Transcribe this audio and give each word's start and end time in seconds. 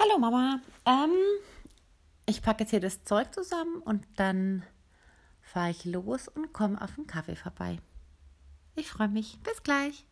Hallo 0.00 0.16
Mama. 0.20 0.60
Ähm, 0.86 1.10
ich 2.24 2.40
packe 2.40 2.62
jetzt 2.62 2.70
hier 2.70 2.78
das 2.78 3.02
Zeug 3.02 3.34
zusammen 3.34 3.82
und 3.82 4.06
dann 4.14 4.62
fahre 5.40 5.70
ich 5.70 5.84
los 5.84 6.28
und 6.28 6.52
komme 6.52 6.80
auf 6.80 6.94
den 6.94 7.08
Kaffee 7.08 7.34
vorbei. 7.34 7.80
Ich 8.76 8.88
freue 8.88 9.08
mich. 9.08 9.40
Bis 9.40 9.60
gleich. 9.64 10.06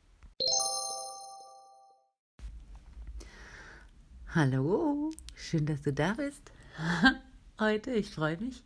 Hallo, 4.35 5.13
schön, 5.37 5.67
dass 5.67 5.83
du 5.83 5.93
da 5.93 6.15
bist. 6.15 6.51
Heute, 7.61 7.93
ich 7.93 8.11
freue 8.11 8.39
mich. 8.39 8.65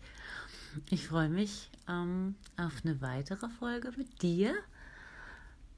Ich 0.88 1.06
freue 1.06 1.28
mich 1.28 1.70
ähm, 1.86 2.34
auf 2.56 2.72
eine 2.82 3.02
weitere 3.02 3.50
Folge 3.58 3.92
mit 3.98 4.22
dir. 4.22 4.54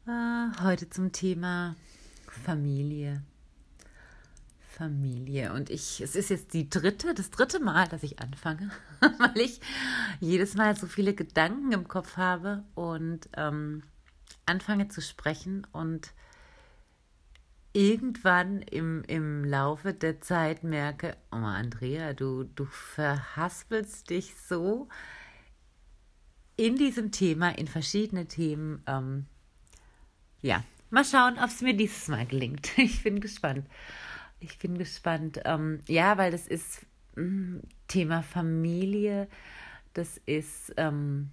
Äh, 0.07 0.63
heute 0.63 0.89
zum 0.89 1.11
Thema 1.11 1.75
Familie. 2.29 3.23
Familie. 4.73 5.53
Und 5.53 5.71
ich, 5.71 6.01
es 6.01 6.17
ist 6.17 6.31
jetzt 6.31 6.55
die 6.55 6.69
dritte, 6.69 7.15
das 7.15 7.31
dritte 7.31 7.61
Mal, 7.61 7.89
dass 7.89 8.03
ich 8.03 8.21
anfange, 8.21 8.71
weil 9.01 9.39
ich 9.39 9.61
jedes 10.21 10.55
Mal 10.55 10.77
so 10.77 10.87
viele 10.87 11.15
Gedanken 11.15 11.73
im 11.73 11.89
Kopf 11.89 12.17
habe 12.17 12.65
und 12.75 13.29
ähm, 13.37 13.83
anfange 14.47 14.89
zu 14.89 15.01
sprechen 15.01 15.67
und 15.73 16.13
irgendwann 17.73 18.63
im, 18.63 19.03
im 19.05 19.45
Laufe 19.45 19.95
der 19.95 20.21
Zeit 20.21 20.63
merke, 20.63 21.17
oh 21.31 21.37
Andrea, 21.37 22.13
du, 22.13 22.45
du 22.45 22.65
verhaspelst 22.65 24.11
dich 24.11 24.35
so 24.37 24.89
in 26.57 26.77
diesem 26.77 27.13
Thema, 27.13 27.51
in 27.51 27.67
verschiedene 27.67 28.27
Themen. 28.27 28.83
Ähm, 28.87 29.27
ja, 30.43 30.65
mal 30.91 31.05
schauen, 31.05 31.39
ob 31.39 31.47
es 31.47 31.63
mir 31.63 31.75
dieses 31.75 32.09
Mal 32.09 32.27
gelingt. 32.27 32.71
Ich 32.77 33.03
bin 33.03 33.21
gespannt. 33.21 33.67
Ich 34.43 34.59
bin 34.59 34.77
gespannt. 34.77 35.41
Ähm, 35.45 35.79
ja, 35.87 36.19
weil 36.19 36.33
das 36.33 36.49
ist 36.49 36.85
mh, 37.15 37.25
mm, 37.25 37.63
Thema 37.87 38.23
Familie. 38.23 39.29
Das 39.95 40.21
ist, 40.27 40.75
ähm, 40.77 41.31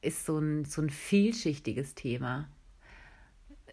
ist 0.00 0.24
so, 0.24 0.38
ein, 0.38 0.64
so 0.64 0.80
ein 0.80 0.90
vielschichtiges 0.90 1.96
Thema. 1.96 2.48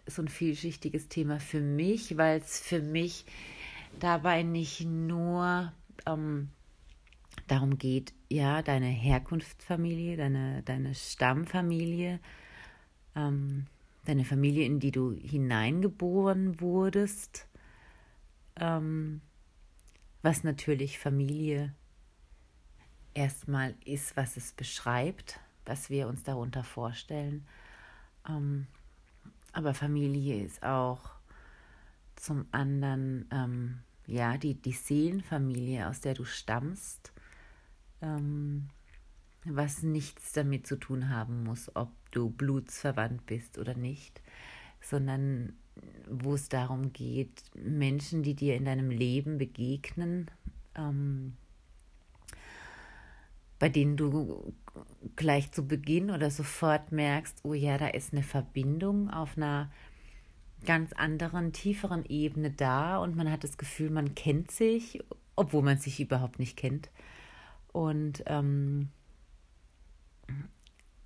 So 0.06 0.22
ein 0.22 0.28
vielschichtiges 0.28 1.08
Thema 1.08 1.38
für 1.38 1.60
mich, 1.60 2.16
weil 2.16 2.40
es 2.40 2.58
für 2.58 2.80
mich 2.80 3.26
dabei 4.00 4.42
nicht 4.42 4.84
nur 4.84 5.72
ähm, 6.04 6.48
darum 7.46 7.78
geht, 7.78 8.12
ja, 8.28 8.62
deine 8.62 8.86
Herkunftsfamilie, 8.86 10.16
deine, 10.16 10.62
deine 10.64 10.96
Stammfamilie, 10.96 12.18
ähm, 13.14 13.66
deine 14.04 14.24
Familie, 14.24 14.64
in 14.66 14.80
die 14.80 14.90
du 14.90 15.12
hineingeboren 15.12 16.60
wurdest, 16.60 17.46
ähm, 18.60 19.20
was 20.22 20.44
natürlich 20.44 20.98
Familie 20.98 21.74
erstmal 23.14 23.74
ist, 23.84 24.16
was 24.16 24.36
es 24.36 24.52
beschreibt, 24.52 25.40
was 25.64 25.90
wir 25.90 26.06
uns 26.08 26.22
darunter 26.22 26.62
vorstellen. 26.62 27.46
Ähm, 28.28 28.66
aber 29.52 29.74
Familie 29.74 30.44
ist 30.44 30.62
auch 30.62 31.10
zum 32.16 32.46
anderen 32.52 33.26
ähm, 33.32 33.78
ja 34.06 34.36
die, 34.36 34.54
die 34.54 34.72
Seelenfamilie, 34.72 35.88
aus 35.88 36.00
der 36.00 36.14
du 36.14 36.24
stammst, 36.24 37.12
ähm, 38.02 38.68
was 39.44 39.82
nichts 39.82 40.32
damit 40.32 40.66
zu 40.66 40.76
tun 40.76 41.08
haben 41.08 41.44
muss, 41.44 41.74
ob 41.74 41.90
du 42.12 42.30
blutsverwandt 42.30 43.24
bist 43.26 43.58
oder 43.58 43.74
nicht, 43.74 44.20
sondern 44.80 45.54
wo 46.08 46.34
es 46.34 46.48
darum 46.48 46.92
geht, 46.92 47.42
Menschen, 47.54 48.22
die 48.22 48.34
dir 48.34 48.56
in 48.56 48.64
deinem 48.64 48.90
Leben 48.90 49.38
begegnen, 49.38 50.30
ähm, 50.74 51.36
bei 53.58 53.68
denen 53.68 53.96
du 53.96 54.54
gleich 55.16 55.52
zu 55.52 55.66
Beginn 55.66 56.10
oder 56.10 56.30
sofort 56.30 56.92
merkst, 56.92 57.40
oh 57.44 57.54
ja, 57.54 57.78
da 57.78 57.88
ist 57.88 58.12
eine 58.12 58.22
Verbindung 58.22 59.10
auf 59.10 59.36
einer 59.36 59.70
ganz 60.64 60.92
anderen, 60.92 61.52
tieferen 61.52 62.04
Ebene 62.06 62.50
da 62.50 62.98
und 62.98 63.16
man 63.16 63.30
hat 63.30 63.44
das 63.44 63.58
Gefühl, 63.58 63.90
man 63.90 64.14
kennt 64.14 64.50
sich, 64.50 65.02
obwohl 65.36 65.62
man 65.62 65.78
sich 65.78 66.00
überhaupt 66.00 66.38
nicht 66.38 66.56
kennt. 66.56 66.90
Und 67.72 68.22
ähm, 68.26 68.88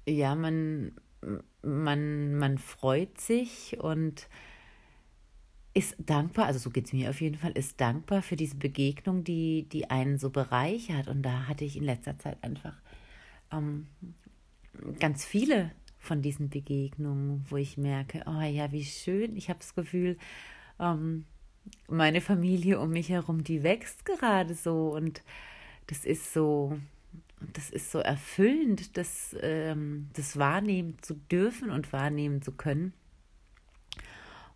ja, 0.07 0.35
man, 0.35 0.93
man, 1.63 2.35
man 2.37 2.59
freut 2.59 3.21
sich 3.21 3.79
und 3.81 4.29
ist 5.75 5.97
dankbar, 5.99 6.47
also 6.47 6.61
so 6.61 6.71
geht 6.71 6.87
es 6.87 6.93
mir 6.93 7.11
auf 7.11 7.21
jeden 7.21 7.37
Fall, 7.37 7.51
ist 7.53 7.81
dankbar 7.81 8.23
für 8.23 8.37
diese 8.37 8.57
Begegnung, 8.57 9.25
die, 9.25 9.69
die 9.71 9.91
einen 9.91 10.19
so 10.19 10.31
bereichert. 10.31 11.09
Und 11.09 11.23
da 11.23 11.49
hatte 11.49 11.65
ich 11.65 11.77
in 11.77 11.83
letzter 11.83 12.17
Zeit 12.19 12.39
einfach 12.43 12.75
ähm, 13.53 13.89
ganz 15.01 15.25
viele 15.25 15.73
von 15.99 16.23
diesen 16.23 16.49
Begegnungen, 16.49 17.45
wo 17.49 17.57
ich 17.57 17.77
merke, 17.77 18.23
oh 18.27 18.41
ja, 18.41 18.71
wie 18.71 18.85
schön, 18.85 19.37
ich 19.37 19.49
habe 19.49 19.59
das 19.59 19.75
Gefühl, 19.75 20.17
ähm, 20.79 21.25
meine 21.89 22.21
Familie 22.21 22.79
um 22.79 22.91
mich 22.91 23.09
herum, 23.09 23.43
die 23.43 23.63
wächst 23.63 24.05
gerade 24.05 24.55
so 24.55 24.95
und 24.95 25.23
das 25.87 26.05
ist 26.05 26.33
so, 26.33 26.79
das 27.53 27.71
ist 27.71 27.91
so 27.91 27.99
erfüllend, 27.99 28.97
das, 28.97 29.35
ähm, 29.41 30.09
das 30.13 30.39
wahrnehmen 30.39 30.99
zu 31.03 31.15
dürfen 31.15 31.71
und 31.71 31.93
wahrnehmen 31.93 32.43
zu 32.43 32.53
können. 32.53 32.93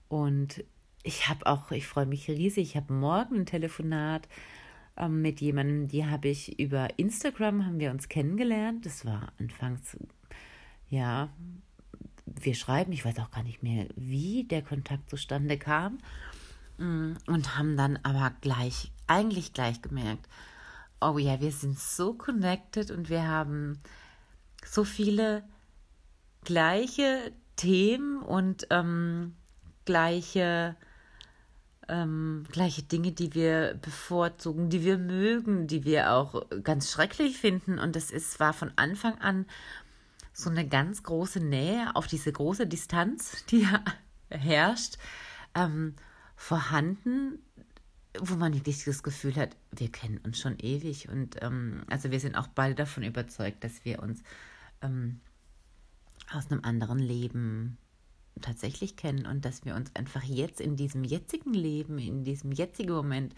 Und 0.08 0.64
ich 1.08 1.26
habe 1.26 1.46
auch, 1.46 1.70
ich 1.70 1.86
freue 1.86 2.04
mich 2.04 2.28
riesig, 2.28 2.68
ich 2.68 2.76
habe 2.76 2.92
morgen 2.92 3.36
ein 3.36 3.46
Telefonat 3.46 4.28
ähm, 4.98 5.22
mit 5.22 5.40
jemandem, 5.40 5.88
die 5.88 6.04
habe 6.04 6.28
ich 6.28 6.58
über 6.60 6.98
Instagram, 6.98 7.64
haben 7.64 7.80
wir 7.80 7.90
uns 7.90 8.10
kennengelernt. 8.10 8.84
Das 8.84 9.06
war 9.06 9.32
anfangs, 9.40 9.96
ja, 10.90 11.30
wir 12.26 12.54
schreiben, 12.54 12.92
ich 12.92 13.06
weiß 13.06 13.20
auch 13.20 13.30
gar 13.30 13.42
nicht 13.42 13.62
mehr, 13.62 13.86
wie 13.96 14.44
der 14.44 14.60
Kontakt 14.60 15.08
zustande 15.08 15.56
kam. 15.56 15.96
Mm, 16.76 17.14
und 17.26 17.56
haben 17.56 17.78
dann 17.78 17.98
aber 18.02 18.34
gleich, 18.42 18.92
eigentlich 19.06 19.54
gleich 19.54 19.80
gemerkt, 19.80 20.28
oh 21.00 21.16
ja, 21.16 21.40
wir 21.40 21.52
sind 21.52 21.78
so 21.78 22.12
connected 22.12 22.90
und 22.90 23.08
wir 23.08 23.26
haben 23.26 23.78
so 24.62 24.84
viele 24.84 25.42
gleiche 26.44 27.32
Themen 27.56 28.20
und 28.20 28.66
ähm, 28.68 29.36
gleiche 29.86 30.76
ähm, 31.88 32.44
gleiche 32.50 32.82
Dinge, 32.82 33.12
die 33.12 33.34
wir 33.34 33.78
bevorzugen, 33.80 34.70
die 34.70 34.84
wir 34.84 34.98
mögen, 34.98 35.66
die 35.66 35.84
wir 35.84 36.12
auch 36.12 36.42
ganz 36.62 36.90
schrecklich 36.90 37.38
finden. 37.38 37.78
Und 37.78 37.96
es 37.96 38.10
ist, 38.10 38.40
war 38.40 38.52
von 38.52 38.72
Anfang 38.76 39.18
an 39.18 39.46
so 40.32 40.50
eine 40.50 40.68
ganz 40.68 41.02
große 41.02 41.40
Nähe 41.40 41.90
auf 41.94 42.06
diese 42.06 42.30
große 42.30 42.66
Distanz, 42.66 43.44
die 43.50 43.66
herrscht, 44.30 44.98
ähm, 45.54 45.94
vorhanden, 46.36 47.38
wo 48.20 48.36
man 48.36 48.54
wirklich 48.54 48.84
das 48.84 49.02
Gefühl 49.02 49.36
hat, 49.36 49.56
wir 49.72 49.90
kennen 49.90 50.18
uns 50.18 50.38
schon 50.38 50.58
ewig. 50.58 51.08
Und 51.08 51.42
ähm, 51.42 51.82
also 51.88 52.10
wir 52.10 52.20
sind 52.20 52.36
auch 52.36 52.46
beide 52.48 52.74
davon 52.74 53.02
überzeugt, 53.02 53.64
dass 53.64 53.84
wir 53.84 54.02
uns 54.02 54.22
ähm, 54.82 55.20
aus 56.32 56.50
einem 56.50 56.62
anderen 56.64 56.98
Leben 56.98 57.78
tatsächlich 58.40 58.96
kennen 58.96 59.26
und 59.26 59.44
dass 59.44 59.64
wir 59.64 59.74
uns 59.74 59.94
einfach 59.94 60.22
jetzt 60.22 60.60
in 60.60 60.76
diesem 60.76 61.04
jetzigen 61.04 61.54
Leben, 61.54 61.98
in 61.98 62.24
diesem 62.24 62.52
jetzigen 62.52 62.92
Moment 62.92 63.34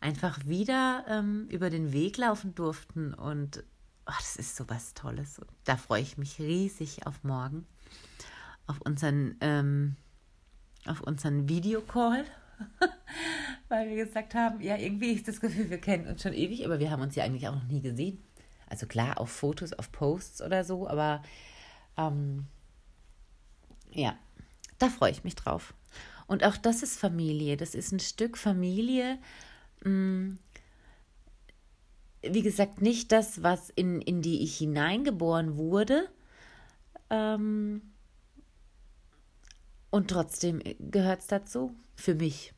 einfach 0.00 0.46
wieder 0.46 1.04
ähm, 1.08 1.46
über 1.50 1.70
den 1.70 1.92
Weg 1.92 2.16
laufen 2.16 2.54
durften 2.54 3.14
und 3.14 3.64
oh, 4.06 4.12
das 4.18 4.36
ist 4.36 4.56
so 4.56 4.68
was 4.68 4.94
Tolles. 4.94 5.38
Und 5.38 5.50
da 5.64 5.76
freue 5.76 6.02
ich 6.02 6.18
mich 6.18 6.38
riesig 6.38 7.06
auf 7.06 7.22
morgen, 7.22 7.66
auf 8.66 8.80
unseren, 8.80 9.36
ähm, 9.40 9.96
auf 10.86 11.00
unseren 11.02 11.48
Videocall, 11.48 12.24
weil 13.68 13.88
wir 13.90 14.04
gesagt 14.04 14.34
haben, 14.34 14.60
ja, 14.60 14.76
irgendwie 14.76 15.12
ist 15.12 15.28
das 15.28 15.40
Gefühl, 15.40 15.70
wir 15.70 15.80
kennen 15.80 16.06
uns 16.06 16.22
schon 16.22 16.32
ewig, 16.32 16.64
aber 16.64 16.78
wir 16.78 16.90
haben 16.90 17.02
uns 17.02 17.14
ja 17.14 17.24
eigentlich 17.24 17.48
auch 17.48 17.54
noch 17.54 17.68
nie 17.68 17.80
gesehen. 17.80 18.22
Also 18.68 18.86
klar, 18.86 19.20
auf 19.20 19.30
Fotos, 19.30 19.72
auf 19.72 19.90
Posts 19.90 20.42
oder 20.42 20.64
so, 20.64 20.88
aber 20.88 21.22
ähm, 21.96 22.46
ja, 23.90 24.16
da 24.80 24.88
freue 24.88 25.12
ich 25.12 25.24
mich 25.24 25.36
drauf. 25.36 25.74
Und 26.26 26.44
auch 26.44 26.56
das 26.56 26.82
ist 26.82 26.98
Familie. 26.98 27.56
Das 27.56 27.74
ist 27.74 27.92
ein 27.92 28.00
Stück 28.00 28.36
Familie. 28.36 29.18
Mm, 29.84 30.32
wie 32.22 32.42
gesagt, 32.42 32.82
nicht 32.82 33.12
das, 33.12 33.42
was 33.42 33.70
in, 33.70 34.00
in 34.00 34.22
die 34.22 34.42
ich 34.42 34.56
hineingeboren 34.56 35.56
wurde. 35.56 36.08
Ähm, 37.08 37.82
und 39.90 40.08
trotzdem 40.08 40.62
gehört 40.78 41.20
es 41.20 41.26
dazu. 41.26 41.74
Für 41.96 42.14
mich. 42.14 42.54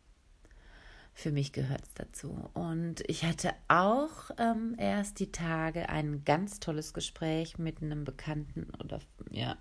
Für 1.14 1.30
mich 1.30 1.52
gehört 1.52 1.82
es 1.82 1.94
dazu. 1.94 2.50
Und 2.54 3.02
ich 3.08 3.24
hatte 3.24 3.52
auch 3.68 4.30
ähm, 4.38 4.74
erst 4.78 5.18
die 5.18 5.32
Tage 5.32 5.88
ein 5.88 6.24
ganz 6.24 6.60
tolles 6.60 6.94
Gespräch 6.94 7.58
mit 7.58 7.82
einem 7.82 8.04
Bekannten 8.04 8.68
oder 8.82 9.00
ja, 9.30 9.56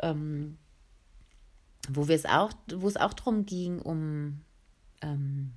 ähm, 0.00 0.58
wo 1.90 2.08
wir 2.08 2.14
es 2.14 2.24
auch, 2.24 2.52
wo 2.74 2.88
es 2.88 2.96
auch 2.96 3.12
darum 3.12 3.46
ging, 3.46 3.80
um 3.80 4.40
ähm, 5.02 5.52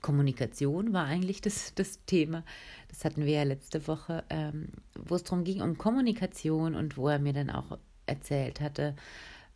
Kommunikation 0.00 0.92
war 0.92 1.06
eigentlich 1.06 1.40
das, 1.40 1.74
das 1.74 2.04
Thema. 2.06 2.44
Das 2.88 3.04
hatten 3.04 3.24
wir 3.24 3.34
ja 3.34 3.42
letzte 3.42 3.86
Woche, 3.86 4.24
ähm, 4.30 4.68
wo 4.94 5.14
es 5.14 5.24
darum 5.24 5.44
ging, 5.44 5.60
um 5.60 5.78
Kommunikation 5.78 6.74
und 6.74 6.96
wo 6.96 7.08
er 7.08 7.18
mir 7.18 7.32
dann 7.32 7.50
auch 7.50 7.78
erzählt 8.06 8.60
hatte, 8.60 8.94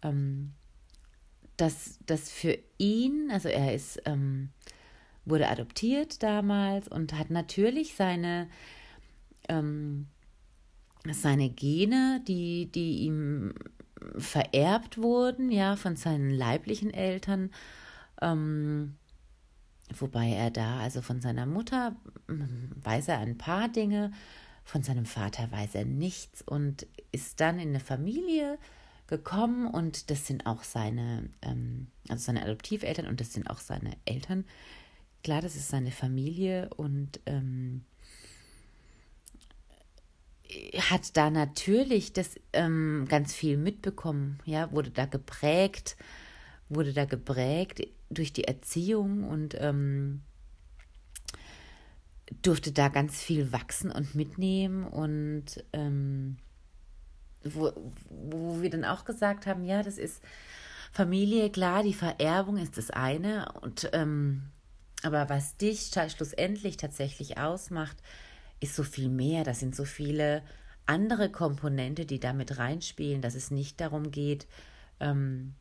ähm, 0.02 0.52
dass 1.56 1.98
das 2.06 2.30
für 2.30 2.58
ihn, 2.78 3.30
also 3.30 3.48
er 3.48 3.74
ist, 3.74 4.02
ähm, 4.04 4.50
wurde 5.24 5.48
adoptiert 5.48 6.22
damals 6.22 6.88
und 6.88 7.12
hat 7.16 7.30
natürlich 7.30 7.94
seine, 7.94 8.48
ähm, 9.48 10.08
seine 11.10 11.50
Gene, 11.50 12.22
die, 12.26 12.66
die 12.66 13.04
ihm 13.04 13.54
vererbt 14.16 14.99
wurden, 14.99 15.50
ja, 15.50 15.76
von 15.76 15.96
seinen 15.96 16.31
leiblichen 16.31 16.93
Eltern, 16.93 17.50
ähm, 18.20 18.96
wobei 19.99 20.31
er 20.31 20.50
da, 20.50 20.81
also 20.81 21.02
von 21.02 21.20
seiner 21.20 21.46
Mutter 21.46 21.96
hm, 22.28 22.70
weiß 22.82 23.08
er 23.08 23.19
ein 23.19 23.38
paar 23.38 23.69
Dinge, 23.69 24.12
von 24.64 24.82
seinem 24.82 25.06
Vater 25.06 25.50
weiß 25.50 25.75
er 25.75 25.84
nichts 25.84 26.43
und 26.43 26.87
ist 27.10 27.40
dann 27.40 27.58
in 27.58 27.70
eine 27.70 27.81
Familie 27.81 28.58
gekommen 29.06 29.66
und 29.66 30.10
das 30.10 30.26
sind 30.26 30.46
auch 30.46 30.62
seine, 30.62 31.28
ähm, 31.43 31.88
also 32.08 32.25
seine 32.25 32.43
Adoptiveltern 32.43 33.06
und 33.06 33.20
das 33.20 33.32
sind 33.32 33.50
auch 33.50 33.58
seine 33.58 33.93
Eltern. 34.05 34.44
Klar, 35.22 35.43
das 35.43 35.56
ist 35.56 35.69
seine 35.69 35.90
Familie 35.90 36.70
und 36.76 37.20
ähm, 37.26 37.84
hat 40.90 41.16
da 41.16 41.31
natürlich 41.31 42.12
das 42.12 42.37
ähm, 42.52 43.06
ganz 43.08 43.34
viel 43.34 43.56
mitbekommen, 43.56 44.38
ja, 44.44 44.70
wurde 44.72 44.90
da 44.90 45.06
geprägt, 45.06 45.96
wurde 46.69 46.93
da 46.93 47.04
geprägt 47.04 47.87
durch 48.10 48.32
die 48.32 48.44
Erziehung 48.44 49.25
und 49.25 49.56
ähm, 49.58 50.22
durfte 52.43 52.72
da 52.72 52.88
ganz 52.88 53.20
viel 53.20 53.52
wachsen 53.52 53.90
und 53.90 54.14
mitnehmen 54.14 54.84
und 54.84 55.64
ähm, 55.72 56.38
wo, 57.44 57.72
wo 58.08 58.62
wir 58.62 58.70
dann 58.70 58.84
auch 58.84 59.05
gesagt 59.05 59.46
haben, 59.46 59.64
ja, 59.64 59.82
das 59.82 59.98
ist 59.98 60.22
Familie, 60.93 61.50
klar, 61.50 61.82
die 61.82 61.94
Vererbung 61.94 62.56
ist 62.58 62.78
das 62.78 62.90
eine 62.90 63.52
und 63.60 63.90
ähm, 63.93 64.44
aber 65.02 65.28
was 65.28 65.56
dich 65.56 65.90
schlussendlich 66.08 66.76
tatsächlich 66.76 67.38
ausmacht, 67.38 67.96
ist 68.62 68.74
so 68.74 68.82
viel 68.82 69.08
mehr. 69.08 69.44
Das 69.44 69.60
sind 69.60 69.74
so 69.74 69.84
viele 69.84 70.42
andere 70.86 71.30
Komponente, 71.30 72.06
die 72.06 72.20
damit 72.20 72.58
reinspielen, 72.58 73.22
dass 73.22 73.34
es 73.34 73.50
nicht 73.50 73.80
darum 73.80 74.10
geht, 74.10 74.46
ähm, 75.00 75.54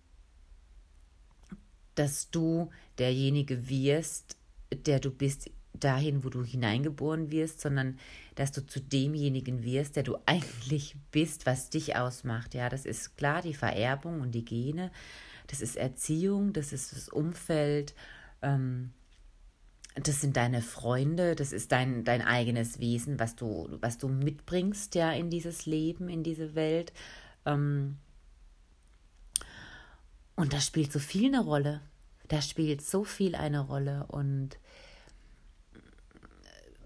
dass 1.96 2.32
du 2.32 2.70
derjenige 2.98 3.70
wirst, 3.70 4.38
der 4.74 5.00
du 5.00 5.12
bist, 5.12 5.50
dahin, 5.74 6.24
wo 6.24 6.30
du 6.30 6.44
hineingeboren 6.44 7.32
wirst, 7.32 7.62
sondern 7.62 7.98
dass 8.36 8.52
du 8.52 8.66
zu 8.66 8.80
demjenigen 8.80 9.64
wirst, 9.64 9.96
der 9.96 10.04
du 10.04 10.18
eigentlich 10.26 10.96
bist, 11.12 11.46
was 11.46 11.70
dich 11.70 11.96
ausmacht. 11.96 12.54
Ja, 12.54 12.70
das 12.70 12.86
ist 12.86 13.18
klar 13.18 13.42
die 13.42 13.54
Vererbung 13.54 14.22
und 14.22 14.32
die 14.32 14.46
Gene, 14.46 14.92
das 15.48 15.62
ist 15.62 15.76
Erziehung, 15.76 16.54
das 16.54 16.72
ist 16.72 16.94
das 16.94 17.10
Umfeld, 17.10 17.94
ähm, 18.42 18.92
das 19.96 20.22
sind 20.22 20.38
deine 20.38 20.62
Freunde, 20.62 21.36
das 21.36 21.52
ist 21.52 21.72
dein, 21.72 22.04
dein 22.04 22.22
eigenes 22.22 22.80
Wesen, 22.80 23.20
was 23.20 23.36
du, 23.36 23.68
was 23.82 23.98
du 23.98 24.08
mitbringst 24.08 24.96
ja 24.96 25.12
in 25.12 25.30
dieses 25.30 25.66
Leben, 25.66 26.08
in 26.08 26.24
diese 26.24 26.56
Welt. 26.56 26.94
Ähm, 27.46 27.98
und 30.36 30.54
da 30.54 30.62
spielt 30.62 30.92
so 30.92 31.00
viel 31.00 31.28
eine 31.28 31.44
Rolle. 31.44 31.82
Da 32.30 32.42
spielt 32.42 32.82
so 32.82 33.04
viel 33.04 33.36
eine 33.36 33.60
Rolle. 33.60 34.06
Und 34.08 34.58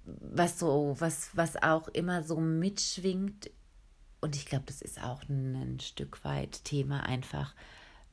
was 0.06 0.60
so, 0.60 0.96
was, 1.00 1.30
was 1.34 1.56
auch 1.62 1.88
immer 1.90 2.24
so 2.24 2.40
mitschwingt, 2.40 3.52
und 4.22 4.36
ich 4.36 4.48
glaube, 4.48 4.66
das 4.66 4.82
ist 4.82 5.02
auch 5.02 5.24
ein, 5.30 5.56
ein, 5.56 5.80
Stück 5.80 6.24
weit 6.24 6.64
Thema 6.64 7.04
einfach, 7.04 7.54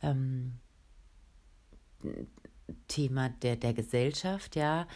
ähm, 0.03 0.59
Thema 2.89 3.29
der, 3.29 3.57
der 3.57 3.75
Gesellschaft, 3.75 4.57
ja. 4.57 4.87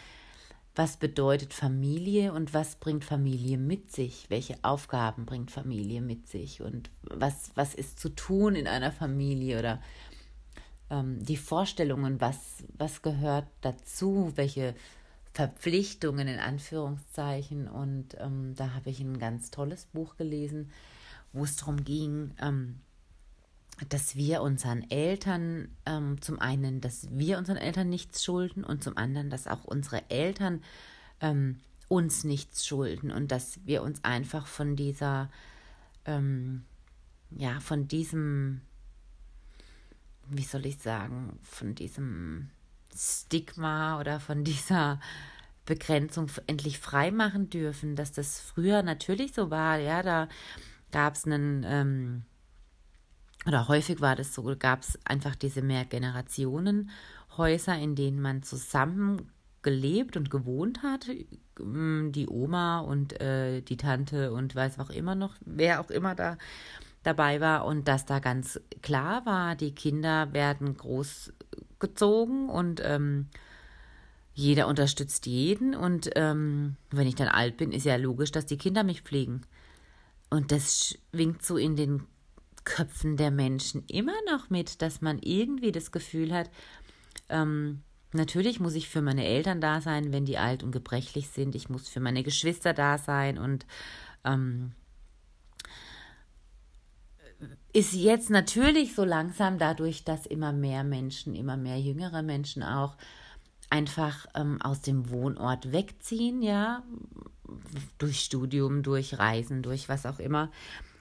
Was 0.75 0.97
bedeutet 0.97 1.53
Familie 1.53 2.33
und 2.33 2.53
was 2.53 2.75
bringt 2.75 3.03
Familie 3.03 3.57
mit 3.57 3.91
sich? 3.91 4.29
Welche 4.29 4.55
Aufgaben 4.61 5.25
bringt 5.25 5.49
Familie 5.49 6.01
mit 6.01 6.27
sich? 6.27 6.61
Und 6.61 6.91
was, 7.01 7.51
was 7.55 7.73
ist 7.73 7.99
zu 7.99 8.09
tun 8.09 8.55
in 8.55 8.67
einer 8.67 8.91
Familie 8.91 9.57
oder 9.57 9.81
ähm, 10.91 11.23
die 11.25 11.37
Vorstellungen, 11.37 12.21
was, 12.21 12.63
was 12.77 13.01
gehört 13.01 13.47
dazu? 13.61 14.33
Welche 14.35 14.75
Verpflichtungen 15.37 16.27
in 16.27 16.39
Anführungszeichen. 16.39 17.67
Und 17.67 18.17
ähm, 18.19 18.55
da 18.55 18.73
habe 18.73 18.89
ich 18.89 18.99
ein 18.99 19.19
ganz 19.19 19.51
tolles 19.51 19.85
Buch 19.85 20.17
gelesen, 20.17 20.71
wo 21.31 21.43
es 21.43 21.57
darum 21.57 21.83
ging, 21.83 22.33
ähm, 22.41 22.79
dass 23.89 24.15
wir 24.15 24.41
unseren 24.41 24.89
Eltern, 24.89 25.69
ähm, 25.85 26.21
zum 26.21 26.39
einen, 26.39 26.81
dass 26.81 27.07
wir 27.11 27.37
unseren 27.37 27.57
Eltern 27.57 27.89
nichts 27.89 28.23
schulden 28.23 28.63
und 28.63 28.83
zum 28.83 28.97
anderen, 28.97 29.29
dass 29.29 29.47
auch 29.47 29.63
unsere 29.65 30.09
Eltern 30.09 30.63
ähm, 31.21 31.59
uns 31.87 32.23
nichts 32.23 32.65
schulden 32.65 33.11
und 33.11 33.31
dass 33.31 33.59
wir 33.65 33.83
uns 33.83 34.03
einfach 34.03 34.47
von 34.47 34.75
dieser, 34.75 35.29
ähm, 36.05 36.65
ja, 37.31 37.59
von 37.59 37.87
diesem, 37.87 38.61
wie 40.29 40.43
soll 40.43 40.65
ich 40.65 40.79
sagen, 40.79 41.39
von 41.43 41.75
diesem 41.75 42.49
Stigma 42.95 43.99
oder 43.99 44.19
von 44.19 44.43
dieser 44.43 44.99
Begrenzung 45.65 46.31
endlich 46.47 46.79
frei 46.79 47.11
machen 47.11 47.49
dürfen, 47.49 47.95
dass 47.95 48.11
das 48.11 48.39
früher 48.39 48.81
natürlich 48.83 49.33
so 49.33 49.51
war. 49.51 49.77
Ja, 49.77 50.01
da 50.01 50.27
gab 50.91 51.15
es 51.15 51.25
einen, 51.25 51.63
ähm, 51.67 52.23
oder 53.47 53.67
häufig 53.67 54.01
war 54.01 54.15
das 54.15 54.35
so, 54.35 54.55
gab 54.57 54.81
es 54.81 54.99
einfach 55.05 55.35
diese 55.35 55.61
Mehrgenerationenhäuser, 55.61 57.77
in 57.77 57.95
denen 57.95 58.21
man 58.21 58.43
zusammen 58.43 59.29
gelebt 59.61 60.17
und 60.17 60.29
gewohnt 60.29 60.83
hat. 60.83 61.07
Ähm, 61.59 62.11
die 62.13 62.27
Oma 62.27 62.79
und 62.79 63.19
äh, 63.21 63.61
die 63.61 63.77
Tante 63.77 64.31
und 64.31 64.55
weiß 64.55 64.79
auch 64.79 64.89
immer 64.89 65.15
noch, 65.15 65.35
wer 65.45 65.79
auch 65.79 65.89
immer 65.89 66.15
da 66.15 66.37
dabei 67.03 67.39
war 67.39 67.65
und 67.65 67.87
dass 67.87 68.05
da 68.05 68.19
ganz 68.19 68.59
klar 68.81 69.25
war, 69.25 69.55
die 69.55 69.73
Kinder 69.73 70.33
werden 70.33 70.75
großgezogen 70.75 72.49
und 72.49 72.81
ähm, 72.83 73.27
jeder 74.33 74.67
unterstützt 74.67 75.25
jeden 75.25 75.73
und 75.73 76.09
ähm, 76.15 76.75
wenn 76.91 77.07
ich 77.07 77.15
dann 77.15 77.29
alt 77.29 77.57
bin, 77.57 77.71
ist 77.71 77.85
ja 77.85 77.95
logisch, 77.95 78.31
dass 78.31 78.45
die 78.45 78.57
Kinder 78.57 78.83
mich 78.83 79.01
pflegen. 79.01 79.41
Und 80.29 80.51
das 80.51 80.97
schwingt 81.11 81.43
so 81.43 81.57
in 81.57 81.75
den 81.75 82.03
Köpfen 82.67 83.15
der 83.15 83.31
Menschen 83.31 83.85
immer 83.87 84.17
noch 84.29 84.49
mit, 84.49 84.81
dass 84.81 84.99
man 85.01 85.19
irgendwie 85.19 85.71
das 85.71 85.93
Gefühl 85.93 86.33
hat, 86.33 86.49
ähm, 87.29 87.81
natürlich 88.11 88.59
muss 88.59 88.75
ich 88.75 88.89
für 88.89 89.01
meine 89.01 89.25
Eltern 89.25 89.61
da 89.61 89.79
sein, 89.79 90.11
wenn 90.11 90.25
die 90.25 90.37
alt 90.37 90.63
und 90.63 90.73
gebrechlich 90.73 91.29
sind. 91.29 91.55
Ich 91.55 91.69
muss 91.69 91.87
für 91.87 92.01
meine 92.01 92.23
Geschwister 92.23 92.73
da 92.73 92.97
sein 92.97 93.37
und 93.37 93.65
ähm, 94.25 94.73
ist 97.71 97.93
jetzt 97.93 98.29
natürlich 98.29 98.95
so 98.95 99.05
langsam 99.05 99.57
dadurch, 99.59 100.03
dass 100.03 100.25
immer 100.25 100.51
mehr 100.51 100.83
Menschen, 100.83 101.35
immer 101.35 101.55
mehr 101.55 101.79
jüngere 101.79 102.21
Menschen 102.21 102.63
auch 102.63 102.97
einfach 103.69 104.25
ähm, 104.35 104.61
aus 104.61 104.81
dem 104.81 105.09
Wohnort 105.09 105.71
wegziehen, 105.71 106.41
ja, 106.41 106.83
durch 107.97 108.19
Studium, 108.19 108.83
durch 108.83 109.17
Reisen, 109.17 109.61
durch 109.61 109.87
was 109.87 110.05
auch 110.05 110.19
immer, 110.19 110.51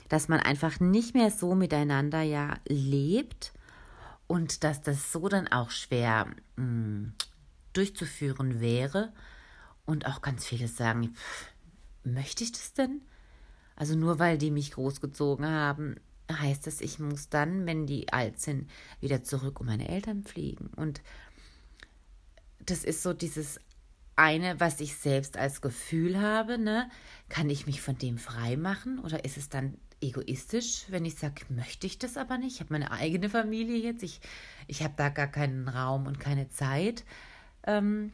dass 0.08 0.28
man 0.28 0.40
einfach 0.40 0.80
nicht 0.80 1.14
mehr 1.14 1.30
so 1.30 1.54
miteinander 1.54 2.22
ja 2.22 2.54
lebt 2.68 3.52
und 4.26 4.64
dass 4.64 4.82
das 4.82 5.12
so 5.12 5.28
dann 5.28 5.48
auch 5.48 5.70
schwer 5.70 6.26
mh, 6.56 6.64
hm, 6.64 7.12
durchzuführen 7.72 8.60
wäre 8.60 9.12
und 9.84 10.06
auch 10.06 10.22
ganz 10.22 10.46
viele 10.46 10.68
sagen, 10.68 11.14
pff, 11.14 11.48
möchte 12.04 12.44
ich 12.44 12.52
das 12.52 12.72
denn? 12.72 13.02
Also 13.76 13.94
nur 13.94 14.18
weil 14.18 14.38
die 14.38 14.50
mich 14.50 14.72
großgezogen 14.72 15.46
haben, 15.46 15.96
heißt 16.32 16.66
das, 16.66 16.80
ich 16.80 16.98
muss 16.98 17.28
dann, 17.28 17.66
wenn 17.66 17.86
die 17.86 18.12
alt 18.12 18.40
sind, 18.40 18.70
wieder 19.00 19.22
zurück 19.22 19.60
und 19.60 19.66
meine 19.66 19.88
Eltern 19.88 20.24
pflegen. 20.24 20.70
Und 20.74 21.02
das 22.64 22.84
ist 22.84 23.02
so 23.02 23.12
dieses 23.12 23.60
eine, 24.16 24.58
was 24.58 24.80
ich 24.80 24.96
selbst 24.96 25.36
als 25.36 25.60
Gefühl 25.60 26.20
habe, 26.20 26.58
ne? 26.58 26.90
Kann 27.28 27.50
ich 27.50 27.66
mich 27.66 27.82
von 27.82 27.98
dem 27.98 28.18
frei 28.18 28.56
machen 28.56 28.98
oder 28.98 29.24
ist 29.24 29.36
es 29.36 29.50
dann 29.50 29.76
egoistisch, 30.00 30.86
wenn 30.88 31.04
ich 31.04 31.16
sage, 31.16 31.42
möchte 31.48 31.86
ich 31.86 31.98
das 31.98 32.16
aber 32.16 32.38
nicht? 32.38 32.54
Ich 32.54 32.60
habe 32.60 32.72
meine 32.72 32.90
eigene 32.90 33.30
Familie 33.30 33.78
jetzt, 33.78 34.02
ich, 34.02 34.20
ich 34.66 34.82
habe 34.82 34.94
da 34.96 35.08
gar 35.08 35.28
keinen 35.28 35.68
Raum 35.68 36.06
und 36.06 36.20
keine 36.20 36.48
Zeit, 36.48 37.04
ähm, 37.64 38.12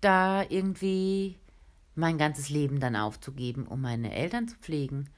da 0.00 0.44
irgendwie 0.48 1.36
mein 1.94 2.18
ganzes 2.18 2.48
Leben 2.50 2.80
dann 2.80 2.96
aufzugeben, 2.96 3.66
um 3.66 3.80
meine 3.80 4.14
Eltern 4.14 4.48
zu 4.48 4.56
pflegen. 4.56 5.10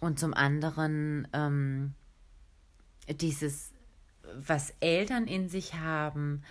Und 0.00 0.18
zum 0.18 0.34
anderen 0.34 1.28
ähm, 1.32 1.94
dieses, 3.08 3.72
was 4.34 4.72
Eltern 4.80 5.26
in 5.26 5.48
sich 5.48 5.74
haben, 5.74 6.42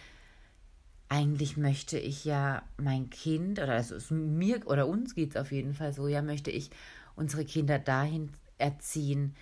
eigentlich 1.14 1.58
möchte 1.58 2.00
ich 2.00 2.26
ja 2.26 2.64
mein 2.78 3.12
Kind, 3.12 3.60
oder 3.60 3.74
also 3.74 4.16
mir 4.16 4.66
oder 4.66 4.88
uns 4.88 5.14
geht 5.14 5.30
es 5.30 5.38
auf 5.38 5.52
jeden 5.52 5.76
Fall 5.76 5.94
so, 5.94 6.08
ja, 6.08 6.24
möchte 6.24 6.50
ich 6.50 6.72
unsere 7.16 7.46
Kinder 7.46 7.78
dahin 7.78 8.32
erziehen, 8.58 9.36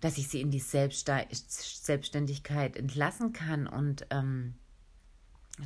dass 0.00 0.18
ich 0.18 0.28
sie 0.28 0.40
in 0.40 0.52
die 0.52 0.60
Selbstständigkeit 0.60 2.76
entlassen 2.76 3.32
kann. 3.32 3.66
Und 3.66 4.06
ähm, 4.10 4.54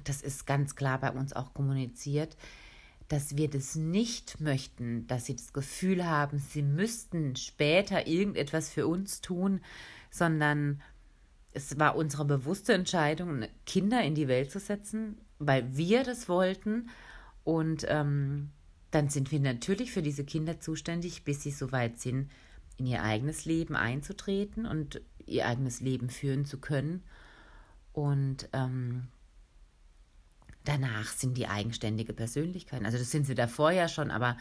das 0.05 0.23
ist 0.23 0.47
ganz 0.47 0.77
klar 0.77 0.99
bei 0.99 1.11
uns 1.11 1.35
auch 1.35 1.53
kommuniziert, 1.53 2.39
dass 3.09 3.37
wir 3.37 3.51
das 3.51 3.75
nicht 3.75 4.41
möchten, 4.41 5.07
dass 5.09 5.27
sie 5.27 5.37
das 5.37 5.53
Gefühl 5.53 6.07
haben, 6.07 6.39
sie 6.39 6.63
müssten 6.63 7.37
später 7.37 8.07
irgendetwas 8.07 8.71
für 8.71 8.87
uns 8.87 9.21
tun, 9.21 9.61
sondern 10.11 10.81
es 11.53 11.79
war 11.79 11.97
unsere 11.97 12.25
bewusste 12.25 12.73
Entscheidung, 12.73 13.45
Kinder 13.67 14.03
in 14.03 14.15
die 14.15 14.27
Welt 14.27 14.51
zu 14.51 14.59
setzen, 14.59 15.19
weil 15.47 15.77
wir 15.77 16.05
das 16.05 16.29
wollten. 16.29 16.91
Und 17.45 17.87
ähm, 17.89 18.51
dann 18.91 19.09
sind 19.09 19.33
wir 19.33 19.41
natürlich 19.41 19.93
für 19.93 20.03
diese 20.03 20.25
Kinder 20.25 20.61
zuständig, 20.61 21.25
bis 21.25 21.43
sie 21.43 21.51
soweit 21.51 21.99
sind, 21.99 22.31
in 22.77 22.87
ihr 22.87 23.03
eigenes 23.03 23.45
Leben 23.45 23.77
einzutreten 23.77 24.67
und 24.67 25.01
ihr 25.27 25.47
eigenes 25.47 25.81
Leben 25.81 26.11
führen 26.11 26.45
zu 26.45 26.59
können. 26.59 27.03
Und 27.93 28.49
ähm, 28.53 29.09
danach 30.65 31.09
sind 31.13 31.37
die 31.37 31.49
eigenständige 31.49 32.13
Persönlichkeiten. 32.13 32.87
Also 32.87 32.99
das 32.99 33.11
sind 33.11 33.27
sie 33.27 33.35
davor 33.35 33.71
ja 33.71 33.89
schon, 33.89 34.11
aber 34.11 34.37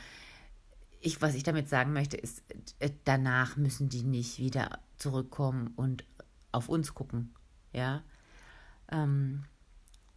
ich, 1.01 1.21
was 1.21 1.35
ich 1.35 1.43
damit 1.43 1.69
sagen 1.69 1.93
möchte, 1.93 2.17
ist, 2.17 2.43
äh, 2.79 2.89
danach 3.03 3.57
müssen 3.57 3.89
die 3.89 4.03
nicht 4.03 4.39
wieder 4.39 4.79
zurückkommen 4.97 5.73
und 5.75 6.05
auf 6.51 6.69
uns 6.69 6.93
gucken. 6.93 7.33
Ja. 7.73 8.03
Ähm, 8.89 9.45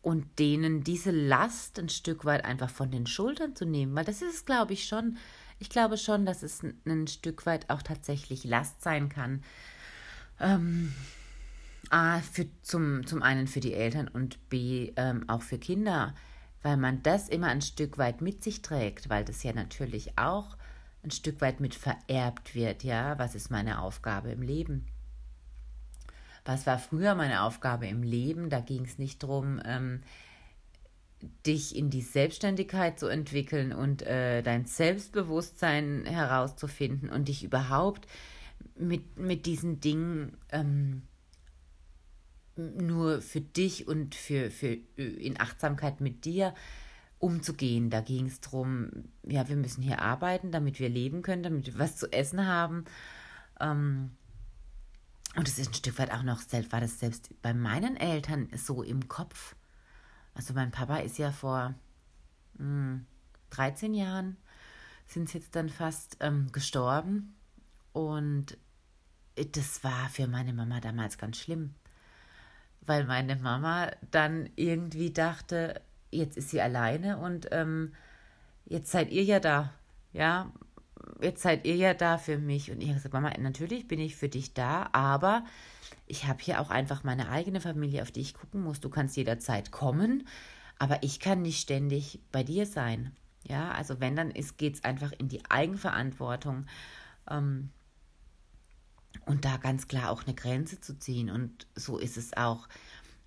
und 0.06 0.38
denen 0.38 0.84
diese 0.84 1.10
Last 1.10 1.80
ein 1.80 1.88
Stück 1.88 2.24
weit 2.24 2.44
einfach 2.44 2.70
von 2.70 2.92
den 2.92 3.08
Schultern 3.08 3.56
zu 3.56 3.64
nehmen, 3.64 3.96
weil 3.96 4.04
das 4.04 4.22
ist, 4.22 4.46
glaube 4.46 4.72
ich, 4.72 4.86
schon, 4.86 5.16
ich 5.58 5.68
glaube 5.68 5.98
schon, 5.98 6.24
dass 6.24 6.44
es 6.44 6.62
ein 6.62 7.08
Stück 7.08 7.44
weit 7.44 7.68
auch 7.70 7.82
tatsächlich 7.82 8.44
Last 8.44 8.82
sein 8.82 9.08
kann. 9.08 9.42
Ähm, 10.38 10.94
A, 11.90 12.20
für, 12.20 12.46
zum, 12.62 13.04
zum 13.04 13.20
einen 13.20 13.48
für 13.48 13.58
die 13.58 13.74
Eltern 13.74 14.06
und 14.06 14.48
B, 14.48 14.92
ähm, 14.94 15.28
auch 15.28 15.42
für 15.42 15.58
Kinder, 15.58 16.14
weil 16.62 16.76
man 16.76 17.02
das 17.02 17.28
immer 17.28 17.48
ein 17.48 17.60
Stück 17.60 17.98
weit 17.98 18.20
mit 18.20 18.44
sich 18.44 18.62
trägt, 18.62 19.10
weil 19.10 19.24
das 19.24 19.42
ja 19.42 19.54
natürlich 19.54 20.16
auch 20.16 20.56
ein 21.02 21.10
Stück 21.10 21.40
weit 21.40 21.58
mit 21.58 21.74
vererbt 21.74 22.54
wird, 22.54 22.84
ja, 22.84 23.18
was 23.18 23.34
ist 23.34 23.50
meine 23.50 23.80
Aufgabe 23.80 24.30
im 24.30 24.42
Leben? 24.42 24.86
Was 26.46 26.66
war 26.66 26.78
früher 26.78 27.14
meine 27.14 27.42
Aufgabe 27.42 27.86
im 27.86 28.02
Leben? 28.02 28.50
Da 28.50 28.60
ging 28.60 28.84
es 28.84 28.98
nicht 28.98 29.22
darum, 29.22 29.60
ähm, 29.64 30.02
dich 31.46 31.74
in 31.76 31.90
die 31.90 32.02
Selbstständigkeit 32.02 32.98
zu 32.98 33.08
entwickeln 33.08 33.72
und 33.72 34.02
äh, 34.02 34.42
dein 34.42 34.66
Selbstbewusstsein 34.66 36.04
herauszufinden 36.04 37.10
und 37.10 37.28
dich 37.28 37.42
überhaupt 37.42 38.06
mit, 38.76 39.18
mit 39.18 39.46
diesen 39.46 39.80
Dingen 39.80 40.36
ähm, 40.50 41.02
nur 42.56 43.20
für 43.20 43.40
dich 43.40 43.86
und 43.86 44.14
für, 44.14 44.50
für 44.50 44.78
in 44.96 45.40
Achtsamkeit 45.40 46.00
mit 46.00 46.24
dir 46.24 46.54
umzugehen. 47.18 47.90
Da 47.90 48.00
ging 48.00 48.26
es 48.26 48.40
darum, 48.40 48.90
ja, 49.22 49.48
wir 49.48 49.56
müssen 49.56 49.82
hier 49.82 50.00
arbeiten, 50.00 50.52
damit 50.52 50.80
wir 50.80 50.88
leben 50.88 51.22
können, 51.22 51.42
damit 51.42 51.66
wir 51.66 51.78
was 51.78 51.96
zu 51.96 52.12
essen 52.12 52.46
haben. 52.46 52.84
Ähm, 53.60 54.10
und 55.36 55.48
es 55.48 55.58
ist 55.58 55.68
ein 55.68 55.74
Stück 55.74 55.98
weit 55.98 56.12
auch 56.12 56.22
noch, 56.22 56.40
selbst 56.40 56.72
war 56.72 56.80
das 56.80 56.98
selbst 56.98 57.30
bei 57.42 57.52
meinen 57.52 57.96
Eltern 57.96 58.48
so 58.56 58.82
im 58.82 59.06
Kopf. 59.08 59.54
Also 60.34 60.54
mein 60.54 60.70
Papa 60.70 60.98
ist 60.98 61.18
ja 61.18 61.30
vor 61.30 61.74
mh, 62.54 62.64
hm, 62.64 63.06
13 63.50 63.94
Jahren, 63.94 64.36
sind 65.06 65.32
jetzt 65.34 65.54
dann 65.54 65.68
fast 65.68 66.16
ähm, 66.20 66.50
gestorben. 66.52 67.36
Und 67.92 68.58
das 69.52 69.84
war 69.84 70.08
für 70.08 70.26
meine 70.26 70.52
Mama 70.52 70.80
damals 70.80 71.18
ganz 71.18 71.38
schlimm. 71.38 71.74
Weil 72.80 73.04
meine 73.04 73.36
Mama 73.36 73.90
dann 74.10 74.50
irgendwie 74.56 75.12
dachte, 75.12 75.80
jetzt 76.10 76.36
ist 76.36 76.50
sie 76.50 76.60
alleine 76.60 77.18
und 77.18 77.48
ähm, 77.50 77.94
jetzt 78.64 78.90
seid 78.90 79.10
ihr 79.10 79.24
ja 79.24 79.40
da. 79.40 79.72
Ja, 80.12 80.52
jetzt 81.20 81.42
seid 81.42 81.66
ihr 81.66 81.76
ja 81.76 81.94
da 81.94 82.18
für 82.18 82.38
mich. 82.38 82.70
Und 82.70 82.80
ich 82.80 82.88
habe 82.88 82.96
gesagt, 82.96 83.14
Mama, 83.14 83.32
natürlich 83.38 83.88
bin 83.88 84.00
ich 84.00 84.16
für 84.16 84.28
dich 84.28 84.54
da, 84.54 84.88
aber 84.92 85.44
ich 86.06 86.26
habe 86.26 86.42
hier 86.42 86.60
auch 86.60 86.70
einfach 86.70 87.04
meine 87.04 87.28
eigene 87.28 87.60
Familie, 87.60 88.02
auf 88.02 88.10
die 88.10 88.20
ich 88.20 88.34
gucken 88.34 88.62
muss. 88.62 88.80
Du 88.80 88.88
kannst 88.88 89.16
jederzeit 89.16 89.70
kommen, 89.70 90.26
aber 90.78 91.02
ich 91.02 91.20
kann 91.20 91.42
nicht 91.42 91.60
ständig 91.60 92.20
bei 92.32 92.42
dir 92.42 92.66
sein. 92.66 93.14
Ja, 93.44 93.70
also 93.72 94.00
wenn, 94.00 94.16
dann 94.16 94.32
geht 94.56 94.74
es 94.74 94.84
einfach 94.84 95.12
in 95.12 95.28
die 95.28 95.44
Eigenverantwortung. 95.48 96.66
Ähm, 97.30 97.70
und 99.24 99.44
da 99.44 99.56
ganz 99.56 99.88
klar 99.88 100.10
auch 100.10 100.24
eine 100.24 100.34
Grenze 100.34 100.80
zu 100.80 100.98
ziehen. 100.98 101.30
Und 101.30 101.66
so 101.74 101.98
ist 101.98 102.16
es 102.16 102.36
auch, 102.36 102.68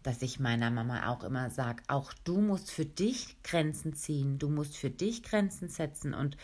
dass 0.03 0.21
ich 0.21 0.39
meiner 0.39 0.71
Mama 0.71 1.09
auch 1.09 1.23
immer 1.23 1.49
sage, 1.49 1.83
auch 1.87 2.13
du 2.23 2.39
musst 2.39 2.71
für 2.71 2.85
dich 2.85 3.41
Grenzen 3.43 3.93
ziehen, 3.93 4.39
du 4.39 4.49
musst 4.49 4.77
für 4.77 4.89
dich 4.89 5.23
Grenzen 5.23 5.67
setzen 5.67 6.13
und 6.13 6.37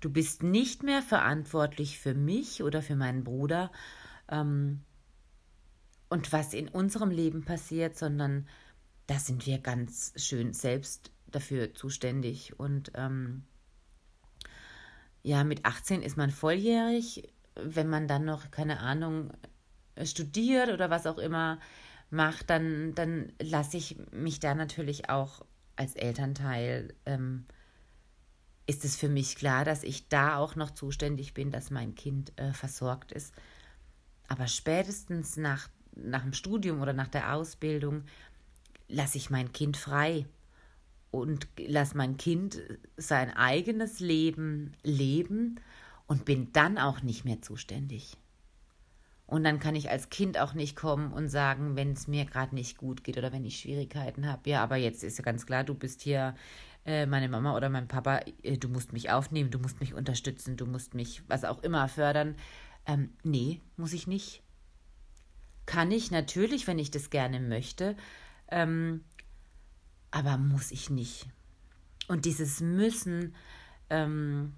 Du 0.00 0.10
bist 0.10 0.42
nicht 0.42 0.82
mehr 0.82 1.02
verantwortlich 1.02 1.98
für 1.98 2.14
mich 2.14 2.62
oder 2.62 2.82
für 2.82 2.96
meinen 2.96 3.24
Bruder 3.24 3.72
ähm, 4.28 4.82
und 6.08 6.32
was 6.32 6.54
in 6.54 6.68
unserem 6.68 7.10
Leben 7.10 7.44
passiert, 7.44 7.96
sondern 7.96 8.46
da 9.06 9.18
sind 9.18 9.46
wir 9.46 9.58
ganz 9.58 10.12
schön 10.16 10.52
selbst 10.52 11.10
dafür 11.26 11.74
zuständig. 11.74 12.58
Und 12.58 12.92
ähm, 12.94 13.44
ja, 15.22 15.44
mit 15.44 15.64
18 15.64 16.02
ist 16.02 16.16
man 16.16 16.30
volljährig. 16.30 17.32
Wenn 17.54 17.88
man 17.88 18.06
dann 18.06 18.24
noch, 18.24 18.50
keine 18.50 18.80
Ahnung, 18.80 19.32
studiert 20.04 20.70
oder 20.70 20.90
was 20.90 21.06
auch 21.06 21.18
immer 21.18 21.58
macht, 22.10 22.50
dann, 22.50 22.94
dann 22.94 23.32
lasse 23.40 23.76
ich 23.76 23.96
mich 24.12 24.40
da 24.40 24.54
natürlich 24.54 25.08
auch 25.08 25.44
als 25.74 25.94
Elternteil 25.94 26.94
ähm, 27.06 27.46
ist 28.66 28.84
es 28.84 28.96
für 28.96 29.08
mich 29.08 29.36
klar, 29.36 29.64
dass 29.64 29.82
ich 29.82 30.08
da 30.08 30.36
auch 30.36 30.56
noch 30.56 30.70
zuständig 30.70 31.34
bin, 31.34 31.50
dass 31.50 31.70
mein 31.70 31.94
Kind 31.94 32.32
äh, 32.38 32.52
versorgt 32.52 33.12
ist. 33.12 33.32
Aber 34.28 34.48
spätestens 34.48 35.36
nach, 35.36 35.68
nach 35.94 36.22
dem 36.22 36.32
Studium 36.32 36.80
oder 36.80 36.92
nach 36.92 37.08
der 37.08 37.34
Ausbildung 37.34 38.04
lasse 38.88 39.18
ich 39.18 39.30
mein 39.30 39.52
Kind 39.52 39.76
frei 39.76 40.26
und 41.10 41.46
lasse 41.56 41.96
mein 41.96 42.16
Kind 42.16 42.60
sein 42.96 43.34
eigenes 43.36 44.00
Leben 44.00 44.72
leben 44.82 45.60
und 46.06 46.24
bin 46.24 46.52
dann 46.52 46.78
auch 46.78 47.02
nicht 47.02 47.24
mehr 47.24 47.40
zuständig. 47.42 48.16
Und 49.26 49.42
dann 49.42 49.58
kann 49.58 49.74
ich 49.74 49.90
als 49.90 50.08
Kind 50.08 50.38
auch 50.38 50.54
nicht 50.54 50.76
kommen 50.76 51.12
und 51.12 51.28
sagen, 51.28 51.74
wenn 51.74 51.92
es 51.92 52.06
mir 52.06 52.26
gerade 52.26 52.54
nicht 52.54 52.78
gut 52.78 53.02
geht 53.02 53.18
oder 53.18 53.32
wenn 53.32 53.44
ich 53.44 53.58
Schwierigkeiten 53.58 54.26
habe. 54.26 54.48
Ja, 54.48 54.62
aber 54.62 54.76
jetzt 54.76 55.02
ist 55.02 55.18
ja 55.18 55.24
ganz 55.24 55.46
klar, 55.46 55.64
du 55.64 55.74
bist 55.74 56.02
hier 56.02 56.36
äh, 56.86 57.04
meine 57.06 57.28
Mama 57.28 57.56
oder 57.56 57.68
mein 57.68 57.88
Papa, 57.88 58.20
äh, 58.42 58.56
du 58.56 58.68
musst 58.68 58.92
mich 58.92 59.10
aufnehmen, 59.10 59.50
du 59.50 59.58
musst 59.58 59.80
mich 59.80 59.92
unterstützen, 59.92 60.56
du 60.56 60.66
musst 60.66 60.94
mich 60.94 61.22
was 61.28 61.44
auch 61.44 61.62
immer 61.62 61.88
fördern. 61.88 62.36
Ähm, 62.86 63.10
nee, 63.24 63.60
muss 63.76 63.92
ich 63.92 64.06
nicht. 64.06 64.42
Kann 65.66 65.90
ich 65.90 66.12
natürlich, 66.12 66.68
wenn 66.68 66.78
ich 66.78 66.92
das 66.92 67.10
gerne 67.10 67.40
möchte, 67.40 67.96
ähm, 68.48 69.04
aber 70.12 70.38
muss 70.38 70.70
ich 70.70 70.88
nicht. 70.88 71.26
Und 72.06 72.24
dieses 72.24 72.60
Müssen 72.60 73.34
ähm, 73.90 74.54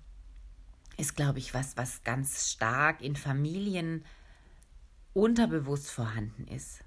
ist, 0.99 1.17
glaube 1.17 1.39
ich, 1.39 1.55
was, 1.55 1.79
was 1.79 2.05
ganz 2.05 2.51
stark 2.51 3.01
in 3.01 3.17
Familien 3.17 4.05
unterbewusst 5.15 5.91
vorhanden 5.91 6.47
ist. 6.47 6.85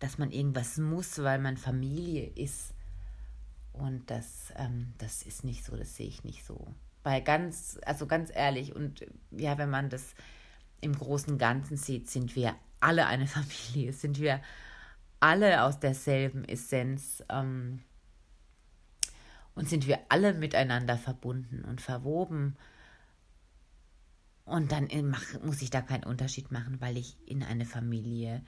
Dass 0.00 0.18
man 0.18 0.32
irgendwas 0.32 0.78
muss, 0.78 1.22
weil 1.22 1.38
man 1.38 1.56
Familie 1.56 2.26
ist. 2.34 2.74
Und 3.78 4.10
das, 4.10 4.52
ähm, 4.56 4.92
das 4.98 5.22
ist 5.22 5.44
nicht 5.44 5.64
so, 5.64 5.76
das 5.76 5.96
sehe 5.96 6.08
ich 6.08 6.24
nicht 6.24 6.44
so. 6.44 6.74
Weil 7.04 7.22
ganz, 7.22 7.78
also 7.86 8.06
ganz 8.06 8.30
ehrlich, 8.34 8.74
und 8.74 9.06
ja, 9.30 9.56
wenn 9.56 9.70
man 9.70 9.88
das 9.88 10.14
im 10.80 10.92
großen 10.92 11.32
und 11.32 11.38
Ganzen 11.38 11.76
sieht, 11.76 12.10
sind 12.10 12.34
wir 12.34 12.56
alle 12.80 13.06
eine 13.06 13.26
Familie, 13.28 13.92
sind 13.92 14.18
wir 14.18 14.40
alle 15.20 15.62
aus 15.64 15.78
derselben 15.78 16.44
Essenz 16.44 17.22
ähm, 17.28 17.82
und 19.54 19.68
sind 19.68 19.86
wir 19.86 20.00
alle 20.08 20.34
miteinander 20.34 20.96
verbunden 20.96 21.64
und 21.64 21.80
verwoben. 21.80 22.56
Und 24.44 24.72
dann 24.72 24.88
muss 25.44 25.62
ich 25.62 25.70
da 25.70 25.82
keinen 25.82 26.04
Unterschied 26.04 26.50
machen, 26.50 26.80
weil 26.80 26.96
ich 26.96 27.16
in 27.26 27.42
eine 27.42 27.64
Familie 27.64 28.42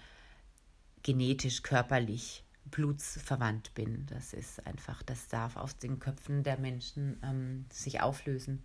genetisch, 1.03 1.63
körperlich 1.63 2.45
blutsverwandt 2.67 3.75
bin. 3.75 4.07
Das 4.07 4.33
ist 4.33 4.67
einfach, 4.67 5.03
das 5.03 5.29
darf 5.29 5.57
aus 5.57 5.77
den 5.79 5.99
Köpfen 5.99 6.43
der 6.43 6.59
Menschen 6.59 7.21
ähm, 7.23 7.67
sich 7.73 8.01
auflösen. 8.01 8.63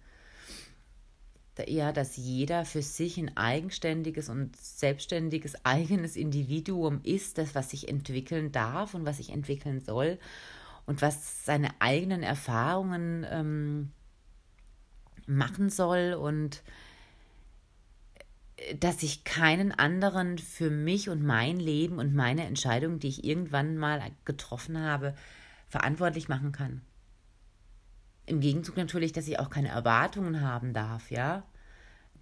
Ja, 1.68 1.94
dass 1.94 2.18
jeder 2.18 2.66
für 2.66 2.82
sich 2.82 3.18
ein 3.18 3.38
eigenständiges 3.38 4.28
und 4.28 4.56
selbstständiges 4.58 5.56
eigenes 5.66 6.16
Individuum 6.16 7.00
ist, 7.04 7.38
das, 7.38 7.56
was 7.56 7.70
sich 7.70 7.88
entwickeln 7.88 8.52
darf 8.52 8.94
und 8.94 9.06
was 9.06 9.18
sich 9.18 9.32
entwickeln 9.32 9.82
soll. 9.82 10.20
und 10.86 11.02
was 11.02 11.46
seine 11.46 11.70
eigenen 11.82 12.22
Erfahrungen 12.22 13.26
ähm, 13.30 13.92
machen 15.26 15.70
soll 15.70 16.14
und 16.14 16.62
dass 18.80 19.04
ich 19.04 19.24
keinen 19.24 19.72
anderen 19.72 20.38
für 20.38 20.70
mich 20.70 21.10
und 21.10 21.24
mein 21.24 21.60
Leben 21.60 22.00
und 22.00 22.14
meine 22.14 22.46
Entscheidungen, 22.46 23.00
die 23.00 23.10
ich 23.10 23.24
irgendwann 23.24 23.78
mal 23.78 24.02
getroffen 24.24 24.80
habe, 24.80 25.16
verantwortlich 25.68 26.30
machen 26.30 26.52
kann. 26.52 26.82
Im 28.26 28.40
Gegenzug 28.40 28.78
natürlich, 28.78 29.12
dass 29.12 29.28
ich 29.28 29.40
auch 29.40 29.50
keine 29.50 29.70
Erwartungen 29.70 30.42
haben 30.42 30.74
darf, 30.74 31.12
ja, 31.12 31.44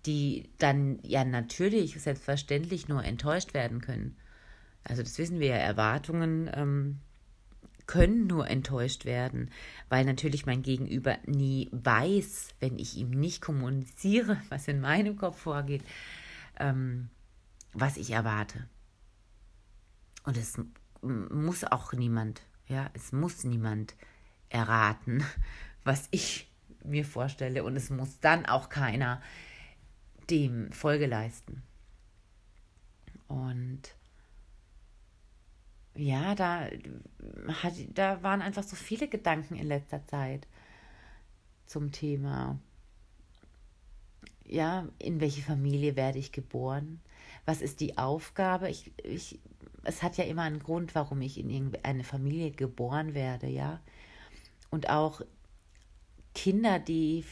die 0.05 0.49
dann 0.57 0.99
ja 1.03 1.23
natürlich 1.23 2.01
selbstverständlich 2.01 2.87
nur 2.89 3.03
enttäuscht 3.03 3.53
werden 3.53 3.79
können. 3.79 4.17
Also 4.83 5.01
das 5.01 5.17
wissen 5.17 5.39
wir 5.39 5.47
ja, 5.47 5.55
Erwartungen 5.55 6.49
ähm, 6.53 6.99
können 7.85 8.27
nur 8.27 8.49
enttäuscht 8.49 9.05
werden, 9.05 9.49
weil 9.89 10.05
natürlich 10.05 10.45
mein 10.45 10.61
Gegenüber 10.61 11.17
nie 11.25 11.69
weiß, 11.71 12.49
wenn 12.59 12.79
ich 12.79 12.97
ihm 12.97 13.11
nicht 13.11 13.41
kommuniziere, 13.41 14.41
was 14.49 14.67
in 14.67 14.81
meinem 14.81 15.17
Kopf 15.17 15.39
vorgeht, 15.39 15.83
ähm, 16.59 17.09
was 17.73 17.97
ich 17.97 18.11
erwarte. 18.11 18.67
Und 20.23 20.37
es 20.37 20.59
muss 21.01 21.63
auch 21.63 21.93
niemand, 21.93 22.41
ja, 22.67 22.89
es 22.93 23.11
muss 23.11 23.43
niemand 23.43 23.95
erraten, 24.49 25.23
was 25.83 26.07
ich 26.11 26.49
mir 26.83 27.05
vorstelle 27.05 27.63
und 27.63 27.75
es 27.75 27.89
muss 27.89 28.19
dann 28.19 28.45
auch 28.45 28.69
keiner 28.69 29.21
dem 30.29 30.71
Folge 30.71 31.07
leisten. 31.07 31.63
Und 33.27 33.81
ja, 35.95 36.35
da, 36.35 36.67
hat, 37.61 37.73
da 37.93 38.23
waren 38.23 38.41
einfach 38.41 38.63
so 38.63 38.75
viele 38.75 39.07
Gedanken 39.07 39.55
in 39.55 39.67
letzter 39.67 40.05
Zeit 40.07 40.47
zum 41.65 41.91
Thema. 41.91 42.59
Ja, 44.45 44.87
in 44.99 45.19
welche 45.19 45.41
Familie 45.41 45.95
werde 45.95 46.19
ich 46.19 46.31
geboren? 46.31 46.99
Was 47.45 47.61
ist 47.61 47.79
die 47.79 47.97
Aufgabe? 47.97 48.69
Ich, 48.69 48.91
ich, 49.03 49.39
es 49.83 50.03
hat 50.03 50.17
ja 50.17 50.23
immer 50.25 50.43
einen 50.43 50.59
Grund, 50.59 50.95
warum 50.95 51.21
ich 51.21 51.37
in 51.37 51.49
irgendeine 51.49 52.03
Familie 52.03 52.51
geboren 52.51 53.13
werde, 53.13 53.47
ja. 53.47 53.79
Und 54.69 54.89
auch 54.89 55.21
Kinder, 56.33 56.79
die, 56.79 57.25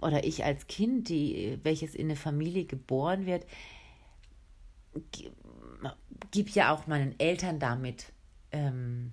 oder 0.00 0.24
ich 0.24 0.44
als 0.44 0.66
Kind, 0.66 1.08
die, 1.08 1.58
welches 1.62 1.94
in 1.94 2.06
eine 2.06 2.16
Familie 2.16 2.64
geboren 2.64 3.26
wird, 3.26 3.46
gibt 6.30 6.50
ja 6.50 6.74
auch 6.74 6.86
meinen 6.86 7.18
Eltern 7.18 7.58
damit 7.58 8.12
ähm, 8.52 9.12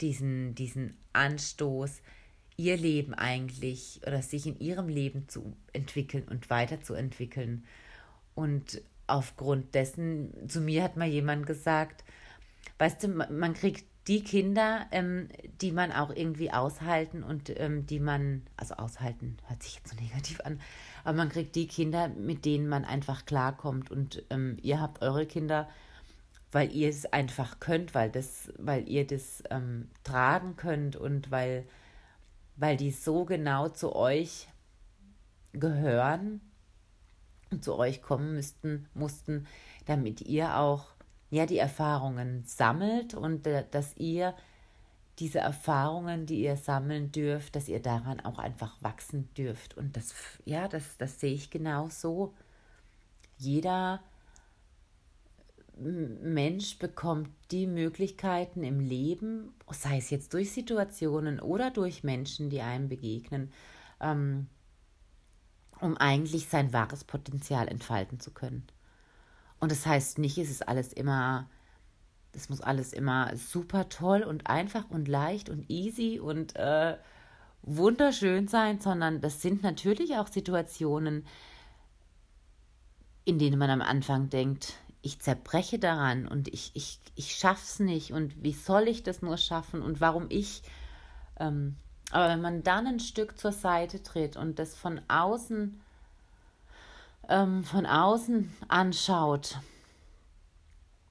diesen, 0.00 0.54
diesen 0.54 0.96
Anstoß, 1.12 2.02
ihr 2.56 2.76
Leben 2.76 3.14
eigentlich 3.14 4.00
oder 4.06 4.22
sich 4.22 4.46
in 4.46 4.58
ihrem 4.58 4.88
Leben 4.88 5.28
zu 5.28 5.56
entwickeln 5.72 6.24
und 6.28 6.48
weiterzuentwickeln. 6.50 7.64
Und 8.34 8.82
aufgrund 9.06 9.74
dessen, 9.74 10.48
zu 10.48 10.60
mir 10.60 10.82
hat 10.82 10.96
mal 10.96 11.08
jemand 11.08 11.46
gesagt, 11.46 12.04
weißt 12.78 13.04
du, 13.04 13.08
man 13.08 13.54
kriegt 13.54 13.84
die 14.08 14.22
Kinder, 14.22 14.86
ähm, 14.92 15.28
die 15.60 15.72
man 15.72 15.90
auch 15.90 16.10
irgendwie 16.14 16.52
aushalten 16.52 17.22
und 17.24 17.58
ähm, 17.58 17.86
die 17.86 17.98
man, 17.98 18.42
also 18.56 18.74
aushalten 18.74 19.36
hört 19.48 19.62
sich 19.62 19.76
jetzt 19.76 19.88
so 19.88 19.96
negativ 20.00 20.40
an, 20.42 20.60
aber 21.02 21.16
man 21.16 21.28
kriegt 21.28 21.56
die 21.56 21.66
Kinder, 21.66 22.08
mit 22.08 22.44
denen 22.44 22.68
man 22.68 22.84
einfach 22.84 23.26
klarkommt 23.26 23.90
und 23.90 24.22
ähm, 24.30 24.58
ihr 24.62 24.80
habt 24.80 25.02
eure 25.02 25.26
Kinder, 25.26 25.68
weil 26.52 26.70
ihr 26.72 26.88
es 26.88 27.12
einfach 27.12 27.58
könnt, 27.58 27.94
weil 27.94 28.10
das, 28.10 28.52
weil 28.58 28.88
ihr 28.88 29.06
das 29.06 29.42
ähm, 29.50 29.88
tragen 30.04 30.56
könnt 30.56 30.94
und 30.94 31.30
weil, 31.32 31.64
weil 32.56 32.76
die 32.76 32.90
so 32.90 33.24
genau 33.24 33.68
zu 33.68 33.94
euch 33.94 34.48
gehören 35.52 36.40
und 37.50 37.62
zu 37.62 37.76
euch 37.76 38.02
kommen 38.02 38.34
müssten, 38.34 38.88
mussten, 38.94 39.46
damit 39.86 40.22
ihr 40.22 40.56
auch 40.56 40.86
ja 41.30 41.46
die 41.46 41.58
Erfahrungen 41.58 42.44
sammelt 42.44 43.14
und 43.14 43.46
äh, 43.46 43.64
dass 43.70 43.96
ihr 43.96 44.34
diese 45.18 45.38
Erfahrungen, 45.38 46.26
die 46.26 46.42
ihr 46.42 46.56
sammeln 46.56 47.10
dürft, 47.10 47.56
dass 47.56 47.68
ihr 47.68 47.80
daran 47.80 48.20
auch 48.20 48.38
einfach 48.38 48.76
wachsen 48.82 49.32
dürft. 49.34 49.76
Und 49.76 49.96
das, 49.96 50.14
ja, 50.44 50.68
das, 50.68 50.98
das 50.98 51.20
sehe 51.20 51.32
ich 51.32 51.50
genau 51.50 51.88
so. 51.88 52.34
Jeder 53.38 54.02
Mensch 55.76 56.78
bekommt 56.78 57.28
die 57.50 57.66
Möglichkeiten 57.66 58.64
im 58.64 58.80
Leben, 58.80 59.54
sei 59.70 59.98
es 59.98 60.10
jetzt 60.10 60.32
durch 60.32 60.50
Situationen 60.52 61.38
oder 61.38 61.70
durch 61.70 62.02
Menschen, 62.02 62.48
die 62.48 62.62
einem 62.62 62.88
begegnen, 62.88 63.52
ähm, 64.00 64.46
um 65.80 65.96
eigentlich 65.98 66.48
sein 66.48 66.72
wahres 66.72 67.04
Potenzial 67.04 67.68
entfalten 67.68 68.20
zu 68.20 68.30
können. 68.30 68.66
Und 69.58 69.70
das 69.70 69.84
heißt 69.84 70.18
nicht, 70.18 70.38
es 70.38 70.50
ist 70.50 70.66
alles 70.66 70.94
immer, 70.94 71.48
das 72.32 72.48
muss 72.48 72.62
alles 72.62 72.94
immer 72.94 73.36
super 73.36 73.90
toll 73.90 74.22
und 74.22 74.46
einfach 74.46 74.88
und 74.88 75.08
leicht 75.08 75.50
und 75.50 75.68
easy 75.68 76.18
und 76.20 76.56
äh, 76.56 76.96
wunderschön 77.62 78.48
sein, 78.48 78.80
sondern 78.80 79.20
das 79.20 79.42
sind 79.42 79.62
natürlich 79.62 80.16
auch 80.16 80.28
Situationen, 80.28 81.26
in 83.26 83.38
denen 83.38 83.58
man 83.58 83.70
am 83.70 83.82
Anfang 83.82 84.30
denkt, 84.30 84.74
ich 85.06 85.20
zerbreche 85.20 85.78
daran 85.78 86.26
und 86.26 86.48
ich, 86.48 86.72
ich, 86.74 87.00
ich 87.14 87.36
schaff's 87.36 87.78
nicht 87.80 88.12
und 88.12 88.42
wie 88.42 88.52
soll 88.52 88.88
ich 88.88 89.02
das 89.02 89.22
nur 89.22 89.38
schaffen 89.38 89.82
und 89.82 90.00
warum 90.00 90.26
ich. 90.28 90.62
Ähm, 91.38 91.76
aber 92.10 92.28
wenn 92.28 92.40
man 92.40 92.62
dann 92.62 92.86
ein 92.86 93.00
Stück 93.00 93.38
zur 93.38 93.52
Seite 93.52 94.02
tritt 94.02 94.36
und 94.36 94.58
das 94.58 94.74
von 94.74 95.00
außen 95.08 95.80
ähm, 97.28 97.64
von 97.64 97.86
außen 97.86 98.52
anschaut 98.68 99.58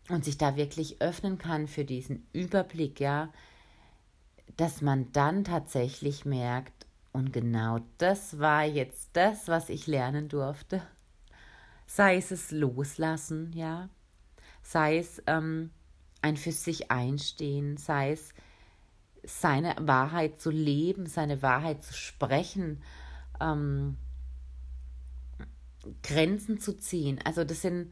und 0.10 0.24
sich 0.24 0.38
da 0.38 0.56
wirklich 0.56 1.02
öffnen 1.02 1.38
kann 1.38 1.68
für 1.68 1.84
diesen 1.84 2.26
Überblick, 2.32 3.00
ja, 3.00 3.30
dass 4.58 4.82
man 4.82 5.12
dann 5.12 5.44
tatsächlich 5.44 6.26
merkt, 6.26 6.74
und 7.12 7.32
genau 7.32 7.80
das 7.98 8.40
war 8.40 8.66
jetzt 8.66 9.10
das, 9.14 9.48
was 9.48 9.70
ich 9.70 9.88
lernen 9.88 10.28
durfte. 10.28 10.82
Sei 11.86 12.18
es 12.18 12.32
es 12.32 12.52
loslassen, 12.52 13.52
ja, 13.54 13.90
sei 14.62 14.98
es 14.98 15.22
ähm, 15.28 15.72
ein 16.22 16.38
für 16.38 16.52
sich 16.52 16.92
einstehen, 16.92 17.78
sei 17.78 18.12
es 18.12 18.34
seine 19.24 19.76
Wahrheit 19.80 20.40
zu 20.40 20.50
leben, 20.50 21.06
seine 21.08 21.42
Wahrheit 21.42 21.84
zu 21.84 21.94
sprechen, 21.94 22.82
ähm, 23.40 23.98
Grenzen 26.04 26.60
zu 26.60 26.78
ziehen. 26.78 27.20
Also 27.24 27.44
das 27.44 27.62
sind 27.62 27.92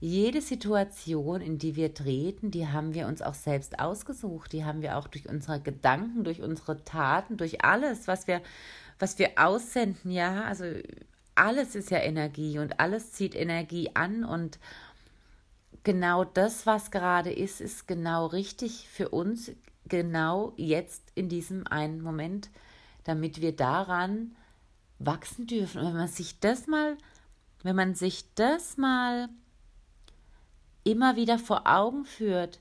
jede 0.00 0.42
Situation, 0.42 1.40
in 1.40 1.58
die 1.58 1.74
wir 1.76 1.94
treten, 1.94 2.50
die 2.50 2.68
haben 2.68 2.92
wir 2.92 3.06
uns 3.06 3.22
auch 3.22 3.34
selbst 3.34 3.78
ausgesucht. 3.78 4.52
Die 4.52 4.64
haben 4.64 4.82
wir 4.82 4.98
auch 4.98 5.08
durch 5.08 5.28
unsere 5.28 5.60
Gedanken, 5.60 6.24
durch 6.24 6.42
unsere 6.42 6.84
Taten, 6.84 7.36
durch 7.36 7.64
alles, 7.64 8.06
was 8.06 8.26
wir, 8.26 8.42
was 8.98 9.18
wir 9.18 9.30
aussenden, 9.36 10.10
ja. 10.10 10.44
Also 10.44 10.64
alles 11.36 11.74
ist 11.74 11.90
ja 11.90 11.98
Energie 11.98 12.58
und 12.58 12.80
alles 12.80 13.12
zieht 13.12 13.34
Energie 13.34 13.90
an 13.94 14.24
und 14.24 14.58
genau 15.84 16.24
das, 16.24 16.66
was 16.66 16.90
gerade 16.90 17.32
ist, 17.32 17.60
ist 17.60 17.86
genau 17.86 18.26
richtig 18.26 18.88
für 18.88 19.10
uns, 19.10 19.52
genau 19.86 20.52
jetzt 20.56 21.02
in 21.14 21.28
diesem 21.28 21.66
einen 21.66 22.00
Moment, 22.00 22.50
damit 23.04 23.40
wir 23.40 23.54
daran 23.54 24.34
wachsen 24.98 25.46
dürfen. 25.46 25.80
Und 25.80 25.88
wenn 25.88 25.96
man 25.96 26.08
sich 26.08 26.40
das 26.40 26.66
mal 26.66 26.96
wenn 27.66 27.74
man 27.74 27.96
sich 27.96 28.32
das 28.36 28.76
mal 28.76 29.28
immer 30.84 31.16
wieder 31.16 31.36
vor 31.36 31.66
Augen 31.66 32.04
führt, 32.04 32.60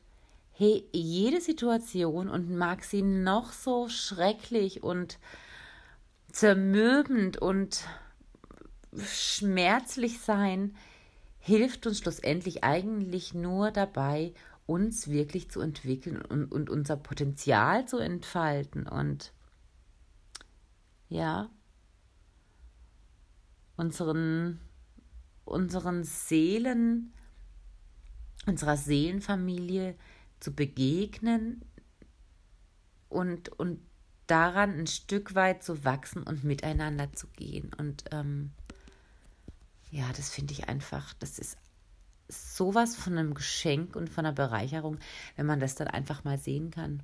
hey, 0.52 0.84
jede 0.94 1.42
Situation 1.42 2.28
und 2.28 2.50
mag 2.50 2.84
sie 2.84 3.04
noch 3.04 3.52
so 3.52 3.88
schrecklich 3.88 4.82
und 4.82 5.20
zermürbend 6.32 7.38
und 7.38 7.86
schmerzlich 9.00 10.20
sein, 10.20 10.76
hilft 11.40 11.86
uns 11.88 12.00
schlussendlich 12.00 12.64
eigentlich 12.64 13.34
nur 13.34 13.72
dabei, 13.72 14.34
uns 14.66 15.10
wirklich 15.10 15.50
zu 15.50 15.62
entwickeln 15.62 16.22
und, 16.22 16.52
und 16.52 16.70
unser 16.70 16.98
Potenzial 16.98 17.88
zu 17.88 17.98
entfalten 17.98 18.88
und 18.88 19.32
ja, 21.10 21.50
unseren 23.78 24.60
unseren 25.46 26.04
Seelen, 26.04 27.14
unserer 28.46 28.78
Seelenfamilie 28.78 29.96
zu 30.40 30.54
begegnen 30.54 31.62
und, 33.10 33.50
und 33.50 33.80
daran 34.28 34.72
ein 34.72 34.88
Stück 34.88 35.36
weit 35.36 35.64
zu 35.64 35.86
wachsen 35.86 36.24
und 36.24 36.44
miteinander 36.44 37.14
zu 37.14 37.28
gehen. 37.28 37.72
Und 37.78 38.06
ähm, 38.12 38.52
ja, 39.96 40.12
das 40.18 40.30
finde 40.30 40.52
ich 40.52 40.68
einfach, 40.68 41.14
das 41.20 41.40
ist 41.40 41.58
sowas 42.28 42.98
von 42.98 43.18
einem 43.18 43.34
Geschenk 43.34 43.96
und 43.96 44.10
von 44.10 44.26
einer 44.26 44.36
Bereicherung, 44.36 45.00
wenn 45.38 45.46
man 45.46 45.62
das 45.62 45.76
dann 45.76 45.88
einfach 45.88 46.26
mal 46.26 46.38
sehen 46.38 46.70
kann. 46.70 47.02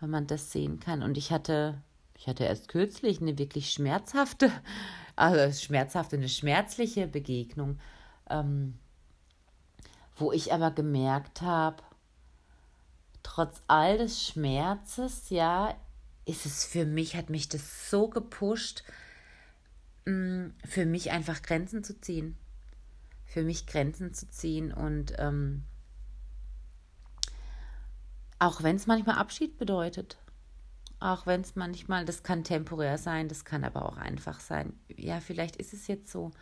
wenn 0.00 0.10
man 0.10 0.26
das 0.26 0.50
sehen 0.50 0.80
kann. 0.80 1.04
Und 1.04 1.16
ich 1.16 1.30
hatte, 1.30 1.80
ich 2.18 2.26
hatte 2.26 2.42
erst 2.42 2.66
kürzlich 2.66 3.20
eine 3.20 3.38
wirklich 3.38 3.70
schmerzhafte, 3.70 4.50
also 5.16 5.56
schmerzhafte, 5.56 6.16
eine 6.16 6.28
schmerzliche 6.28 7.06
Begegnung, 7.06 7.78
ähm, 8.28 8.76
wo 10.16 10.32
ich 10.32 10.52
aber 10.52 10.72
gemerkt 10.72 11.42
habe, 11.42 11.84
trotz 13.22 13.62
all 13.68 13.98
des 13.98 14.26
Schmerzes, 14.26 15.30
ja, 15.30 15.76
ist 16.24 16.44
es 16.44 16.64
für 16.64 16.86
mich, 16.86 17.14
hat 17.14 17.30
mich 17.30 17.48
das 17.48 17.88
so 17.88 18.08
gepusht, 18.08 18.82
für 20.04 20.86
mich 20.86 21.10
einfach 21.10 21.42
Grenzen 21.42 21.84
zu 21.84 22.00
ziehen. 22.00 22.36
Für 23.24 23.42
mich 23.42 23.66
Grenzen 23.66 24.12
zu 24.12 24.28
ziehen 24.28 24.72
und 24.72 25.14
ähm, 25.18 25.64
auch 28.38 28.62
wenn 28.62 28.76
es 28.76 28.86
manchmal 28.86 29.16
Abschied 29.16 29.56
bedeutet. 29.56 30.18
Auch 30.98 31.26
wenn 31.26 31.40
es 31.40 31.56
manchmal, 31.56 32.04
das 32.04 32.22
kann 32.22 32.44
temporär 32.44 32.98
sein, 32.98 33.28
das 33.28 33.44
kann 33.44 33.64
aber 33.64 33.86
auch 33.86 33.96
einfach 33.96 34.40
sein. 34.40 34.72
Ja, 34.88 35.20
vielleicht 35.20 35.56
ist 35.56 35.72
es 35.72 35.86
jetzt 35.86 36.10
so. 36.10 36.32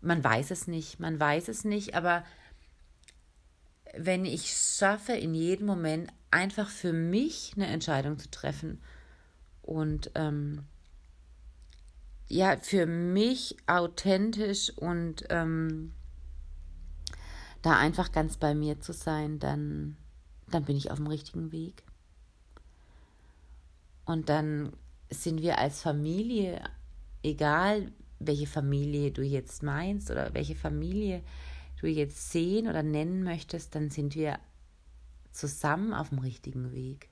Man 0.00 0.24
weiß 0.24 0.50
es 0.50 0.66
nicht, 0.66 1.00
man 1.00 1.18
weiß 1.18 1.48
es 1.48 1.64
nicht, 1.64 1.94
aber 1.94 2.24
wenn 3.96 4.24
ich 4.24 4.50
schaffe, 4.50 5.12
in 5.12 5.34
jedem 5.34 5.66
Moment 5.66 6.12
einfach 6.30 6.68
für 6.68 6.92
mich 6.92 7.52
eine 7.56 7.66
Entscheidung 7.66 8.18
zu 8.18 8.30
treffen 8.30 8.80
und 9.62 10.10
ähm, 10.14 10.64
ja, 12.34 12.56
für 12.56 12.86
mich 12.86 13.56
authentisch 13.68 14.76
und 14.76 15.24
ähm, 15.30 15.92
da 17.62 17.78
einfach 17.78 18.10
ganz 18.10 18.38
bei 18.38 18.56
mir 18.56 18.80
zu 18.80 18.92
sein, 18.92 19.38
dann, 19.38 19.96
dann 20.50 20.64
bin 20.64 20.76
ich 20.76 20.90
auf 20.90 20.96
dem 20.96 21.06
richtigen 21.06 21.52
Weg. 21.52 21.84
Und 24.04 24.30
dann 24.30 24.72
sind 25.10 25.42
wir 25.42 25.58
als 25.58 25.80
Familie, 25.80 26.60
egal 27.22 27.92
welche 28.18 28.48
Familie 28.48 29.12
du 29.12 29.22
jetzt 29.22 29.62
meinst 29.62 30.10
oder 30.10 30.34
welche 30.34 30.56
Familie 30.56 31.22
du 31.80 31.86
jetzt 31.86 32.32
sehen 32.32 32.66
oder 32.66 32.82
nennen 32.82 33.22
möchtest, 33.22 33.76
dann 33.76 33.90
sind 33.90 34.16
wir 34.16 34.40
zusammen 35.30 35.94
auf 35.94 36.08
dem 36.08 36.18
richtigen 36.18 36.72
Weg. 36.72 37.08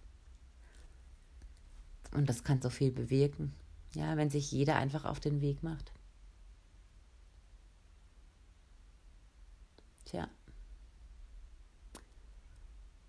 Und 2.10 2.28
das 2.28 2.42
kann 2.42 2.60
so 2.60 2.70
viel 2.70 2.90
bewirken, 2.90 3.54
ja, 3.94 4.16
wenn 4.16 4.30
sich 4.30 4.50
jeder 4.50 4.76
einfach 4.76 5.04
auf 5.04 5.20
den 5.20 5.40
Weg 5.40 5.62
macht. 5.62 5.92
Tja. 10.04 10.28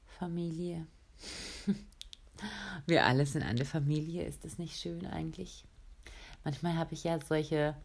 Familie. 0.05 0.87
Wir 2.85 3.05
alle 3.05 3.25
sind 3.25 3.43
eine 3.43 3.65
Familie, 3.65 4.25
ist 4.25 4.43
das 4.43 4.57
nicht 4.57 4.79
schön 4.79 5.05
eigentlich? 5.05 5.65
Manchmal 6.43 6.77
habe 6.77 6.93
ich 6.93 7.05
ja 7.05 7.19
solche, 7.21 7.75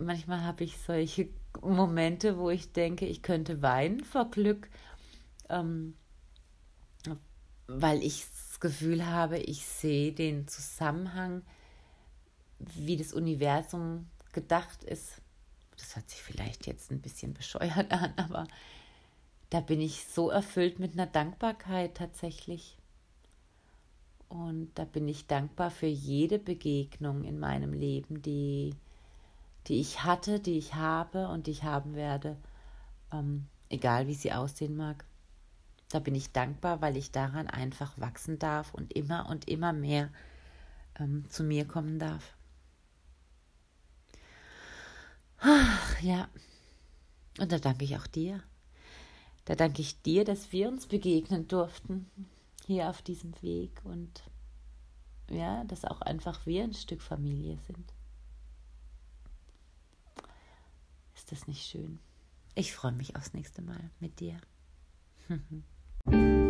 manchmal 0.00 0.42
habe 0.42 0.64
ich 0.64 0.78
solche 0.78 1.28
Momente, 1.62 2.38
wo 2.38 2.50
ich 2.50 2.72
denke, 2.72 3.06
ich 3.06 3.22
könnte 3.22 3.62
weinen 3.62 4.04
vor 4.04 4.30
Glück, 4.30 4.68
ähm, 5.48 5.96
weil 7.66 8.02
ich 8.02 8.26
Gefühl 8.64 9.04
habe, 9.04 9.36
ich 9.36 9.66
sehe 9.66 10.10
den 10.10 10.48
Zusammenhang, 10.48 11.42
wie 12.58 12.96
das 12.96 13.12
Universum 13.12 14.06
gedacht 14.32 14.84
ist. 14.84 15.20
Das 15.76 15.94
hört 15.94 16.08
sich 16.08 16.22
vielleicht 16.22 16.66
jetzt 16.66 16.90
ein 16.90 17.02
bisschen 17.02 17.34
bescheuert 17.34 17.92
an, 17.92 18.14
aber 18.16 18.46
da 19.50 19.60
bin 19.60 19.82
ich 19.82 20.06
so 20.06 20.30
erfüllt 20.30 20.78
mit 20.78 20.94
einer 20.94 21.06
Dankbarkeit 21.06 21.94
tatsächlich. 21.94 22.78
Und 24.30 24.70
da 24.76 24.86
bin 24.86 25.08
ich 25.08 25.26
dankbar 25.26 25.70
für 25.70 25.86
jede 25.86 26.38
Begegnung 26.38 27.24
in 27.24 27.38
meinem 27.38 27.74
Leben, 27.74 28.22
die, 28.22 28.74
die 29.66 29.78
ich 29.78 30.04
hatte, 30.04 30.40
die 30.40 30.56
ich 30.56 30.74
habe 30.74 31.28
und 31.28 31.48
die 31.48 31.50
ich 31.50 31.64
haben 31.64 31.96
werde, 31.96 32.38
ähm, 33.12 33.44
egal 33.68 34.06
wie 34.06 34.14
sie 34.14 34.32
aussehen 34.32 34.74
mag. 34.74 35.04
Da 35.94 36.00
bin 36.00 36.16
ich 36.16 36.32
dankbar, 36.32 36.80
weil 36.80 36.96
ich 36.96 37.12
daran 37.12 37.46
einfach 37.46 37.96
wachsen 38.00 38.40
darf 38.40 38.74
und 38.74 38.92
immer 38.94 39.28
und 39.28 39.48
immer 39.48 39.72
mehr 39.72 40.10
ähm, 40.98 41.24
zu 41.30 41.44
mir 41.44 41.68
kommen 41.68 42.00
darf. 42.00 42.36
Ach, 45.38 46.00
ja, 46.02 46.28
und 47.38 47.52
da 47.52 47.60
danke 47.60 47.84
ich 47.84 47.96
auch 47.96 48.08
dir. 48.08 48.42
Da 49.44 49.54
danke 49.54 49.82
ich 49.82 50.02
dir, 50.02 50.24
dass 50.24 50.50
wir 50.50 50.68
uns 50.68 50.88
begegnen 50.88 51.46
durften 51.46 52.10
hier 52.66 52.90
auf 52.90 53.00
diesem 53.00 53.40
Weg 53.40 53.80
und 53.84 54.24
ja, 55.30 55.62
dass 55.62 55.84
auch 55.84 56.00
einfach 56.00 56.44
wir 56.44 56.64
ein 56.64 56.74
Stück 56.74 57.02
Familie 57.02 57.56
sind. 57.68 57.92
Ist 61.14 61.30
das 61.30 61.46
nicht 61.46 61.64
schön? 61.64 62.00
Ich 62.56 62.72
freue 62.72 62.90
mich 62.90 63.14
aufs 63.14 63.32
nächste 63.32 63.62
Mal 63.62 63.92
mit 64.00 64.18
dir. 64.18 64.40
Thank 66.10 66.22
you. 66.22 66.43